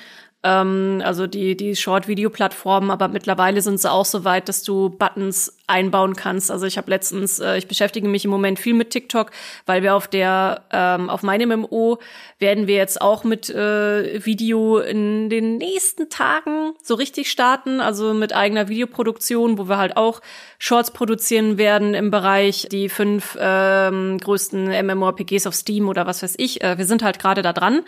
[0.45, 5.57] ähm, also die, die Short-Video-Plattformen, aber mittlerweile sind sie auch so weit, dass du Buttons
[5.67, 6.51] einbauen kannst.
[6.51, 9.31] Also ich habe letztens, äh, ich beschäftige mich im Moment viel mit TikTok,
[9.65, 11.99] weil wir auf der, ähm, auf meinem MMO
[12.39, 18.13] werden wir jetzt auch mit äh, Video in den nächsten Tagen so richtig starten, also
[18.13, 20.21] mit eigener Videoproduktion, wo wir halt auch
[20.59, 26.35] Shorts produzieren werden im Bereich die fünf ähm, größten MMORPGs auf Steam oder was weiß
[26.37, 26.63] ich.
[26.63, 27.81] Äh, wir sind halt gerade da dran.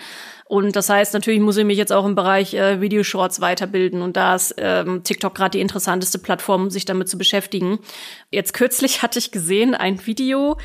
[0.49, 4.01] Und das heißt, natürlich muss ich mich jetzt auch im Bereich äh, Videoshorts weiterbilden.
[4.01, 7.81] Und da ist ähm, TikTok gerade die interessanteste Plattform, um sich damit zu beschäftigen.
[8.31, 10.57] Jetzt kürzlich hatte ich gesehen ein Video,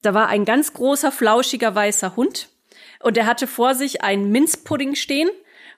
[0.00, 2.48] da war ein ganz großer, flauschiger, weißer Hund.
[3.00, 5.28] Und er hatte vor sich einen Minzpudding stehen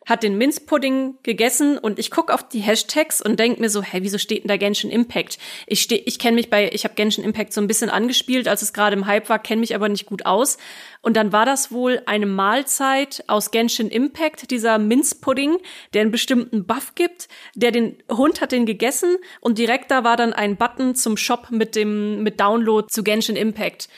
[0.07, 4.03] hat den Minzpudding gegessen und ich guck auf die Hashtags und denk mir so, hey,
[4.05, 5.39] wieso steht denn da Genshin Impact?
[5.67, 8.63] Ich steh, ich kenne mich bei, ich habe Genshin Impact so ein bisschen angespielt, als
[8.63, 10.59] es gerade im Hype war, kenne mich aber nicht gut aus.
[11.03, 15.59] Und dann war das wohl eine Mahlzeit aus Genshin Impact, dieser Minzpudding,
[15.93, 20.17] der einen bestimmten Buff gibt, der den Hund hat den gegessen und direkt da war
[20.17, 23.89] dann ein Button zum Shop mit dem mit Download zu Genshin Impact.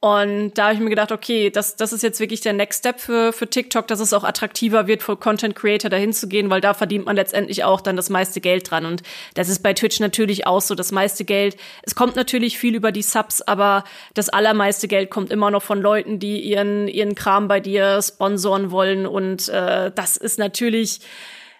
[0.00, 3.00] Und da habe ich mir gedacht, okay, das, das ist jetzt wirklich der Next Step
[3.00, 6.60] für, für TikTok, dass es auch attraktiver wird für Content Creator dahin zu gehen, weil
[6.60, 8.86] da verdient man letztendlich auch dann das meiste Geld dran.
[8.86, 9.02] Und
[9.34, 11.56] das ist bei Twitch natürlich auch so, das meiste Geld.
[11.82, 13.82] Es kommt natürlich viel über die Subs, aber
[14.14, 18.70] das allermeiste Geld kommt immer noch von Leuten, die ihren, ihren Kram bei dir sponsoren
[18.70, 19.04] wollen.
[19.04, 21.00] Und äh, das ist natürlich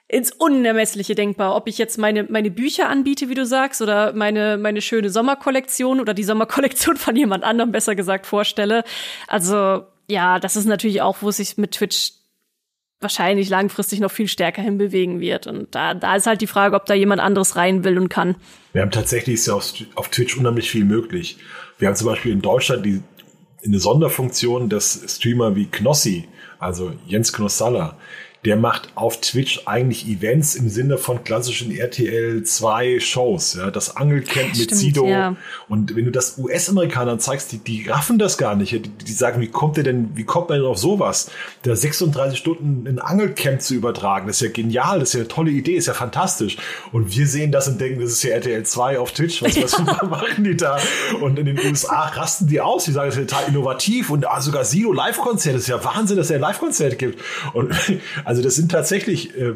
[0.08, 1.54] ins Unermessliche denkbar.
[1.54, 6.00] Ob ich jetzt meine, meine Bücher anbiete, wie du sagst, oder meine, meine schöne Sommerkollektion
[6.00, 8.84] oder die Sommerkollektion von jemand anderem, besser gesagt, vorstelle.
[9.26, 12.12] Also, ja, das ist natürlich auch, wo sich mit Twitch
[13.00, 15.46] wahrscheinlich langfristig noch viel stärker hinbewegen wird.
[15.46, 18.36] Und da, da ist halt die Frage, ob da jemand anderes rein will und kann.
[18.72, 21.36] Wir haben tatsächlich ist ja auf, auf Twitch unheimlich viel möglich.
[21.78, 23.02] Wir haben zum Beispiel in Deutschland die,
[23.64, 26.26] eine Sonderfunktion, dass Streamer wie Knossi,
[26.58, 27.96] also Jens Knossalla,
[28.44, 33.96] der macht auf Twitch eigentlich Events im Sinne von klassischen RTL 2 Shows, ja, das
[33.96, 35.06] Angelcamp mit Sido.
[35.08, 35.36] Ja.
[35.68, 38.72] Und wenn du das US-Amerikanern zeigst, die, die raffen das gar nicht.
[38.72, 41.30] Die, die sagen, wie kommt der denn, wie kommt man denn auf sowas?
[41.62, 45.28] Da 36 Stunden ein Angelcamp zu übertragen, das ist ja genial, das ist ja eine
[45.28, 46.58] tolle Idee, ist ja fantastisch.
[46.92, 49.72] Und wir sehen das und denken, das ist ja RTL 2 auf Twitch, was, was
[49.78, 50.04] ja.
[50.08, 50.78] machen die da?
[51.20, 54.40] Und in den USA rasten die aus, die sagen, das ist total innovativ und ah,
[54.40, 57.20] sogar Sido Live-Konzert, das ist ja Wahnsinn, dass er ein Live-Konzert gibt.
[57.52, 57.74] Und
[58.28, 59.54] also das sind tatsächlich, äh,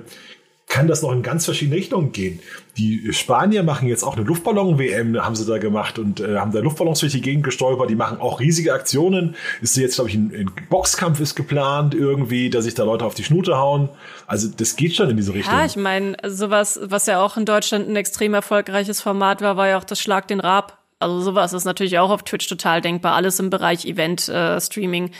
[0.66, 2.40] kann das noch in ganz verschiedene Richtungen gehen.
[2.78, 6.60] Die Spanier machen jetzt auch eine Luftballon-WM, haben sie da gemacht und äh, haben da
[6.60, 7.90] Luftballons durch die Gegend gestolpert.
[7.90, 9.36] Die machen auch riesige Aktionen.
[9.60, 13.12] Ist jetzt, glaube ich, ein, ein, Boxkampf ist geplant irgendwie, dass sich da Leute auf
[13.12, 13.90] die Schnute hauen.
[14.26, 15.52] Also das geht schon in diese Richtung.
[15.52, 19.68] Ja, ich meine, sowas, was ja auch in Deutschland ein extrem erfolgreiches Format war, war
[19.68, 20.78] ja auch das Schlag den Rab.
[20.98, 23.12] Also sowas ist natürlich auch auf Twitch total denkbar.
[23.16, 25.08] Alles im Bereich Event-Streaming.
[25.08, 25.12] Äh,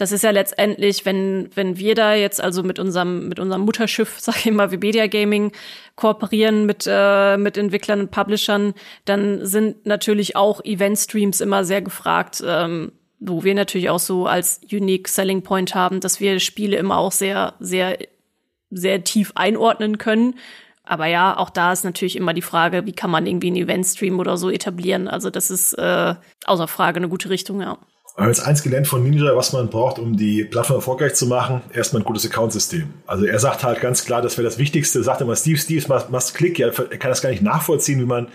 [0.00, 4.16] das ist ja letztendlich, wenn, wenn wir da jetzt also mit unserem, mit unserem Mutterschiff,
[4.20, 5.52] sag ich mal, Webedia Gaming
[5.94, 8.72] kooperieren mit, äh, mit Entwicklern und Publishern,
[9.04, 14.62] dann sind natürlich auch Event-Streams immer sehr gefragt, ähm, wo wir natürlich auch so als
[14.72, 17.98] Unique Selling Point haben, dass wir Spiele immer auch sehr, sehr,
[18.70, 20.36] sehr tief einordnen können.
[20.82, 24.18] Aber ja, auch da ist natürlich immer die Frage, wie kann man irgendwie ein Event-Stream
[24.18, 25.08] oder so etablieren.
[25.08, 26.14] Also das ist äh,
[26.46, 27.76] außer Frage eine gute Richtung, ja.
[28.20, 31.62] Wir eins gelernt von Ninja, was man braucht, um die Plattform erfolgreich zu machen.
[31.72, 32.92] Erstmal ein gutes Account-System.
[33.06, 35.02] Also er sagt halt ganz klar, das wäre das Wichtigste.
[35.02, 36.58] Sagt immer, Steve, Steve must, must click.
[36.58, 38.28] Ja, er kann das gar nicht nachvollziehen, wie man,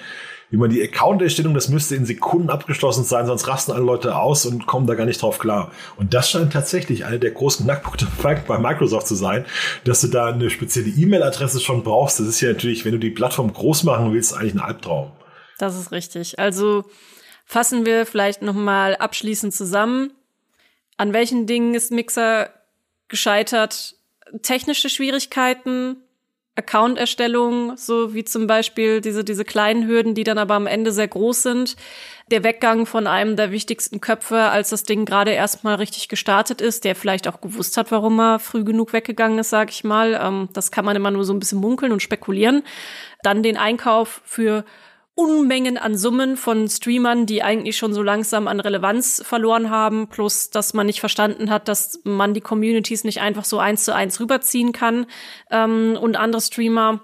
[0.49, 4.45] wie man die Account-Erstellung, das müsste in Sekunden abgeschlossen sein, sonst rasten alle Leute aus
[4.45, 5.71] und kommen da gar nicht drauf klar.
[5.97, 8.07] Und das scheint tatsächlich einer der großen Knackpunkte
[8.47, 9.45] bei Microsoft zu sein,
[9.83, 12.19] dass du da eine spezielle E-Mail-Adresse schon brauchst.
[12.19, 15.11] Das ist ja natürlich, wenn du die Plattform groß machen willst, eigentlich ein Albtraum.
[15.57, 16.37] Das ist richtig.
[16.39, 16.85] Also,
[17.45, 20.11] Fassen wir vielleicht nochmal abschließend zusammen.
[20.97, 22.49] An welchen Dingen ist Mixer
[23.07, 23.95] gescheitert?
[24.41, 25.97] Technische Schwierigkeiten,
[26.55, 31.07] Account-Erstellung, so wie zum Beispiel diese, diese kleinen Hürden, die dann aber am Ende sehr
[31.07, 31.75] groß sind.
[32.31, 36.85] Der Weggang von einem der wichtigsten Köpfe, als das Ding gerade erstmal richtig gestartet ist,
[36.85, 40.19] der vielleicht auch gewusst hat, warum er früh genug weggegangen ist, sag ich mal.
[40.19, 42.63] Ähm, das kann man immer nur so ein bisschen munkeln und spekulieren.
[43.21, 44.63] Dann den Einkauf für
[45.17, 50.49] Unmengen an Summen von Streamern, die eigentlich schon so langsam an Relevanz verloren haben, plus
[50.49, 54.19] dass man nicht verstanden hat, dass man die Communities nicht einfach so eins zu eins
[54.19, 55.05] rüberziehen kann
[55.51, 56.99] ähm, und andere Streamer.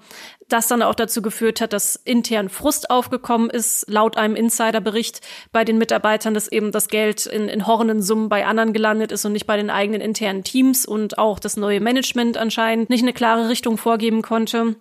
[0.49, 5.21] Das dann auch dazu geführt hat, dass intern Frust aufgekommen ist, laut einem Insiderbericht
[5.53, 9.23] bei den Mitarbeitern, dass eben das Geld in, in horrenden Summen bei anderen gelandet ist
[9.23, 13.13] und nicht bei den eigenen internen Teams und auch das neue Management anscheinend nicht eine
[13.13, 14.75] klare Richtung vorgeben konnte.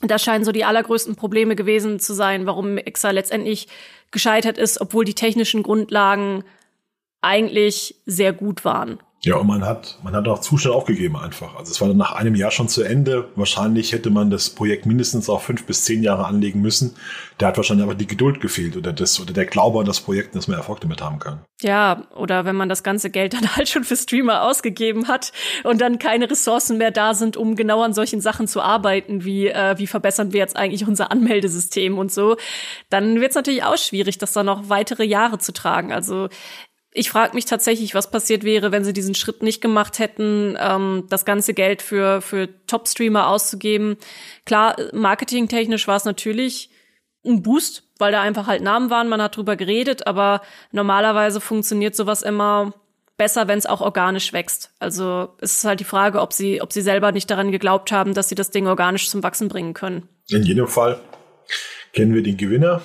[0.00, 3.68] Das scheinen so die allergrößten Probleme gewesen zu sein, warum Mixer letztendlich
[4.10, 6.44] gescheitert ist, obwohl die technischen Grundlagen
[7.22, 9.00] eigentlich sehr gut waren.
[9.26, 11.56] Ja, und man hat, man hat auch Zustand aufgegeben einfach.
[11.56, 13.28] Also es war dann nach einem Jahr schon zu Ende.
[13.34, 16.94] Wahrscheinlich hätte man das Projekt mindestens auf fünf bis zehn Jahre anlegen müssen.
[17.36, 20.36] Da hat wahrscheinlich aber die Geduld gefehlt oder das, oder der Glaube an das Projekt,
[20.36, 21.40] dass man Erfolg damit haben kann.
[21.60, 25.32] Ja, oder wenn man das ganze Geld dann halt schon für Streamer ausgegeben hat
[25.64, 29.48] und dann keine Ressourcen mehr da sind, um genau an solchen Sachen zu arbeiten, wie,
[29.48, 32.36] äh, wie verbessern wir jetzt eigentlich unser Anmeldesystem und so,
[32.90, 35.92] dann wird es natürlich auch schwierig, das dann noch weitere Jahre zu tragen.
[35.92, 36.28] Also
[36.96, 41.04] ich frage mich tatsächlich, was passiert wäre, wenn sie diesen Schritt nicht gemacht hätten, ähm,
[41.10, 43.98] das ganze Geld für, für Top-Streamer auszugeben.
[44.46, 46.70] Klar, marketingtechnisch war es natürlich
[47.24, 50.40] ein Boost, weil da einfach halt Namen waren, man hat drüber geredet, aber
[50.72, 52.72] normalerweise funktioniert sowas immer
[53.18, 54.70] besser, wenn es auch organisch wächst.
[54.78, 58.14] Also es ist halt die Frage, ob sie, ob sie selber nicht daran geglaubt haben,
[58.14, 60.08] dass sie das Ding organisch zum Wachsen bringen können.
[60.28, 61.00] In jedem Fall
[61.92, 62.80] kennen wir den Gewinner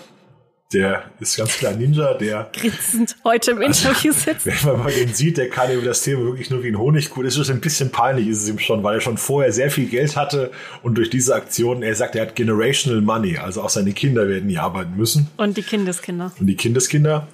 [0.73, 4.45] der ist ganz klar Ninja, der grinsend heute im also, Interview sitzt.
[4.45, 7.23] Wenn man mal den sieht, der kann über das Thema wirklich nur wie ein Honigkuh.
[7.23, 9.87] Das ist ein bisschen peinlich, ist es ihm schon, weil er schon vorher sehr viel
[9.87, 10.51] Geld hatte
[10.81, 14.49] und durch diese Aktion, er sagt, er hat generational money, also auch seine Kinder werden
[14.49, 15.27] hier arbeiten müssen.
[15.37, 16.31] Und die Kindeskinder.
[16.39, 17.27] Und die Kindeskinder.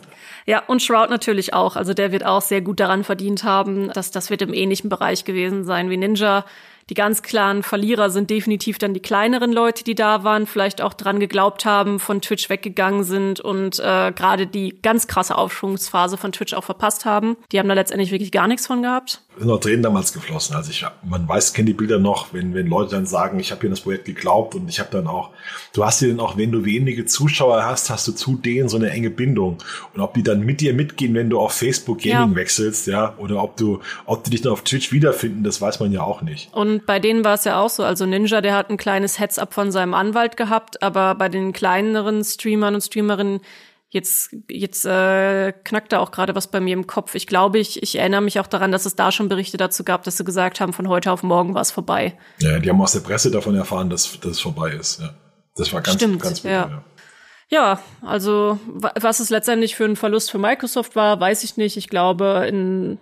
[0.46, 1.76] Ja, und Shroud natürlich auch.
[1.76, 3.92] Also der wird auch sehr gut daran verdient haben.
[3.92, 6.46] dass das wird im ähnlichen Bereich gewesen sein wie Ninja.
[6.90, 10.94] Die ganz klaren Verlierer sind definitiv dann die kleineren Leute, die da waren, vielleicht auch
[10.94, 16.32] dran geglaubt haben, von Twitch weggegangen sind und äh, gerade die ganz krasse Aufschwungsphase von
[16.32, 17.36] Twitch auch verpasst haben.
[17.52, 20.56] Die haben da letztendlich wirklich gar nichts von gehabt sind noch Tränen damals geflossen.
[20.56, 23.62] Also ich, man weiß, kennt die Bilder noch, wenn, wenn Leute dann sagen, ich habe
[23.62, 25.32] hier das Projekt geglaubt und ich habe dann auch,
[25.74, 28.78] du hast dir dann auch, wenn du wenige Zuschauer hast, hast du zu denen so
[28.78, 29.58] eine enge Bindung.
[29.94, 32.36] Und ob die dann mit dir mitgehen, wenn du auf Facebook Gaming ja.
[32.36, 35.92] wechselst, ja, oder ob du, ob die dich dann auf Twitch wiederfinden, das weiß man
[35.92, 36.54] ja auch nicht.
[36.54, 37.84] Und bei denen war es ja auch so.
[37.84, 42.24] Also Ninja, der hat ein kleines Heads-up von seinem Anwalt gehabt, aber bei den kleineren
[42.24, 43.42] Streamern und Streamerinnen
[43.98, 47.16] Jetzt, jetzt äh, knackt da auch gerade was bei mir im Kopf.
[47.16, 50.04] Ich glaube, ich, ich erinnere mich auch daran, dass es da schon Berichte dazu gab,
[50.04, 52.16] dass sie gesagt haben, von heute auf morgen war es vorbei.
[52.40, 55.02] Ja, die haben aus der Presse davon erfahren, dass, dass es vorbei ist.
[55.02, 55.16] Ja.
[55.56, 56.70] Das war ganz, Stimmt, ganz bitter, ja.
[56.70, 56.84] ja.
[57.50, 61.78] Ja, also was es letztendlich für ein Verlust für Microsoft war, weiß ich nicht.
[61.78, 63.00] Ich glaube, in,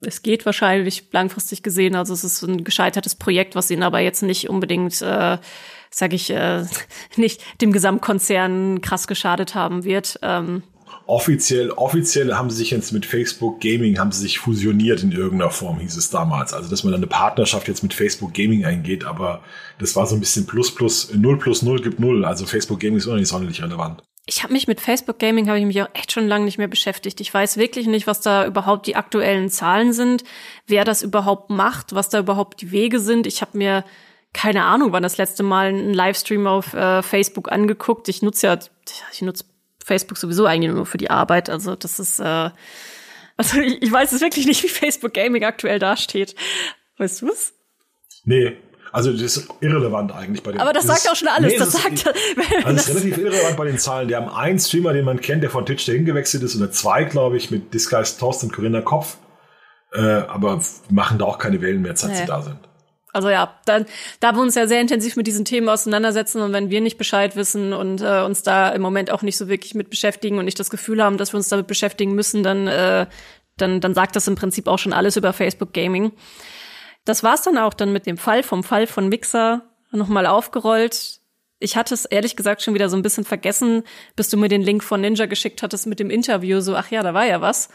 [0.00, 1.96] es geht wahrscheinlich langfristig gesehen.
[1.96, 5.38] Also es ist ein gescheitertes Projekt, was ihnen aber jetzt nicht unbedingt äh,
[5.94, 6.64] sage ich, äh,
[7.16, 10.18] nicht dem Gesamtkonzern krass geschadet haben wird.
[10.22, 10.62] Ähm,
[11.06, 15.50] offiziell, offiziell haben sie sich jetzt mit Facebook Gaming, haben sie sich fusioniert in irgendeiner
[15.50, 16.52] Form, hieß es damals.
[16.52, 19.42] Also, dass man eine Partnerschaft jetzt mit Facebook Gaming eingeht, aber
[19.78, 22.24] das war so ein bisschen plus plus, null plus null gibt null.
[22.24, 24.02] Also Facebook Gaming ist auch nicht sonderlich relevant.
[24.24, 26.68] Ich habe mich mit Facebook Gaming habe ich mich auch echt schon lange nicht mehr
[26.68, 27.20] beschäftigt.
[27.20, 30.22] Ich weiß wirklich nicht, was da überhaupt die aktuellen Zahlen sind,
[30.66, 33.26] wer das überhaupt macht, was da überhaupt die Wege sind.
[33.26, 33.84] Ich habe mir
[34.32, 38.08] keine Ahnung, wann das letzte Mal einen Livestream auf äh, Facebook angeguckt.
[38.08, 38.58] Ich nutze ja,
[39.12, 39.44] ich nutze
[39.84, 41.50] Facebook sowieso eigentlich nur für die Arbeit.
[41.50, 42.50] Also das ist, äh,
[43.36, 46.34] also ich, ich weiß es wirklich nicht, wie Facebook Gaming aktuell dasteht.
[46.98, 47.52] Weißt du es?
[48.24, 48.56] Nee,
[48.92, 51.52] also das ist irrelevant eigentlich bei den Aber das, sagt auch schon alles.
[51.52, 52.06] Nee, das, das, sagt,
[52.64, 54.08] also das ist relativ irrelevant bei den Zahlen.
[54.08, 57.04] Die haben einen Streamer, den man kennt, der von Twitch dahin gewechselt ist, oder zwei,
[57.04, 59.16] glaube ich, mit Disguised Toast und Corinna Kopf.
[59.94, 62.16] Äh, aber machen da auch keine Wellen mehr, seit nee.
[62.16, 62.58] sie da sind.
[63.12, 63.84] Also ja, dann,
[64.20, 67.36] da wir uns ja sehr intensiv mit diesen Themen auseinandersetzen und wenn wir nicht Bescheid
[67.36, 70.58] wissen und äh, uns da im Moment auch nicht so wirklich mit beschäftigen und nicht
[70.58, 73.06] das Gefühl haben, dass wir uns damit beschäftigen müssen, dann, äh,
[73.58, 76.12] dann, dann sagt das im Prinzip auch schon alles über Facebook Gaming.
[77.04, 81.20] Das war's dann auch dann mit dem Fall vom Fall von Mixer nochmal aufgerollt.
[81.58, 83.82] Ich hatte es ehrlich gesagt schon wieder so ein bisschen vergessen,
[84.16, 86.60] bis du mir den Link von Ninja geschickt hattest mit dem Interview.
[86.60, 87.68] So, ach ja, da war ja was.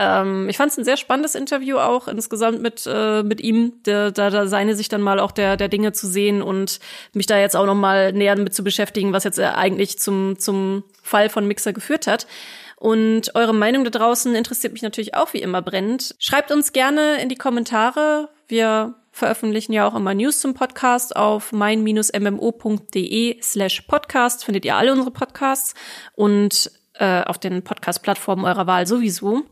[0.00, 4.12] Ähm, ich fand es ein sehr spannendes Interview auch insgesamt mit, äh, mit ihm, da,
[4.12, 6.78] da, da seine sich dann mal auch der, der Dinge zu sehen und
[7.14, 10.84] mich da jetzt auch noch mal näher damit zu beschäftigen, was jetzt eigentlich zum, zum
[11.02, 12.28] Fall von Mixer geführt hat.
[12.76, 16.14] Und eure Meinung da draußen interessiert mich natürlich auch wie immer brennend.
[16.20, 18.28] Schreibt uns gerne in die Kommentare.
[18.46, 24.44] Wir veröffentlichen ja auch immer News zum Podcast auf mein-mmo.de slash podcast.
[24.44, 25.74] Findet ihr alle unsere Podcasts
[26.14, 29.42] und äh, auf den Podcast-Plattformen eurer Wahl sowieso.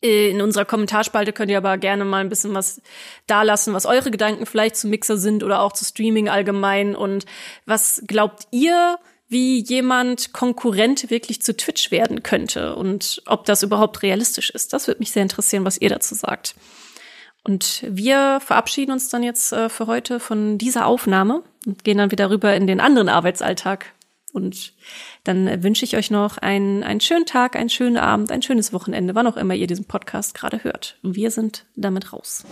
[0.00, 2.80] In unserer Kommentarspalte könnt ihr aber gerne mal ein bisschen was
[3.26, 6.94] dalassen, was eure Gedanken vielleicht zu Mixer sind oder auch zu Streaming allgemein.
[6.94, 7.26] Und
[7.66, 14.02] was glaubt ihr, wie jemand Konkurrent wirklich zu Twitch werden könnte und ob das überhaupt
[14.02, 14.72] realistisch ist?
[14.72, 16.54] Das würde mich sehr interessieren, was ihr dazu sagt.
[17.42, 22.10] Und wir verabschieden uns dann jetzt äh, für heute von dieser Aufnahme und gehen dann
[22.10, 23.94] wieder rüber in den anderen Arbeitsalltag.
[24.32, 24.72] Und
[25.24, 29.14] dann wünsche ich euch noch einen, einen schönen Tag, einen schönen Abend, ein schönes Wochenende,
[29.14, 30.98] wann auch immer ihr diesen Podcast gerade hört.
[31.02, 32.44] Wir sind damit raus.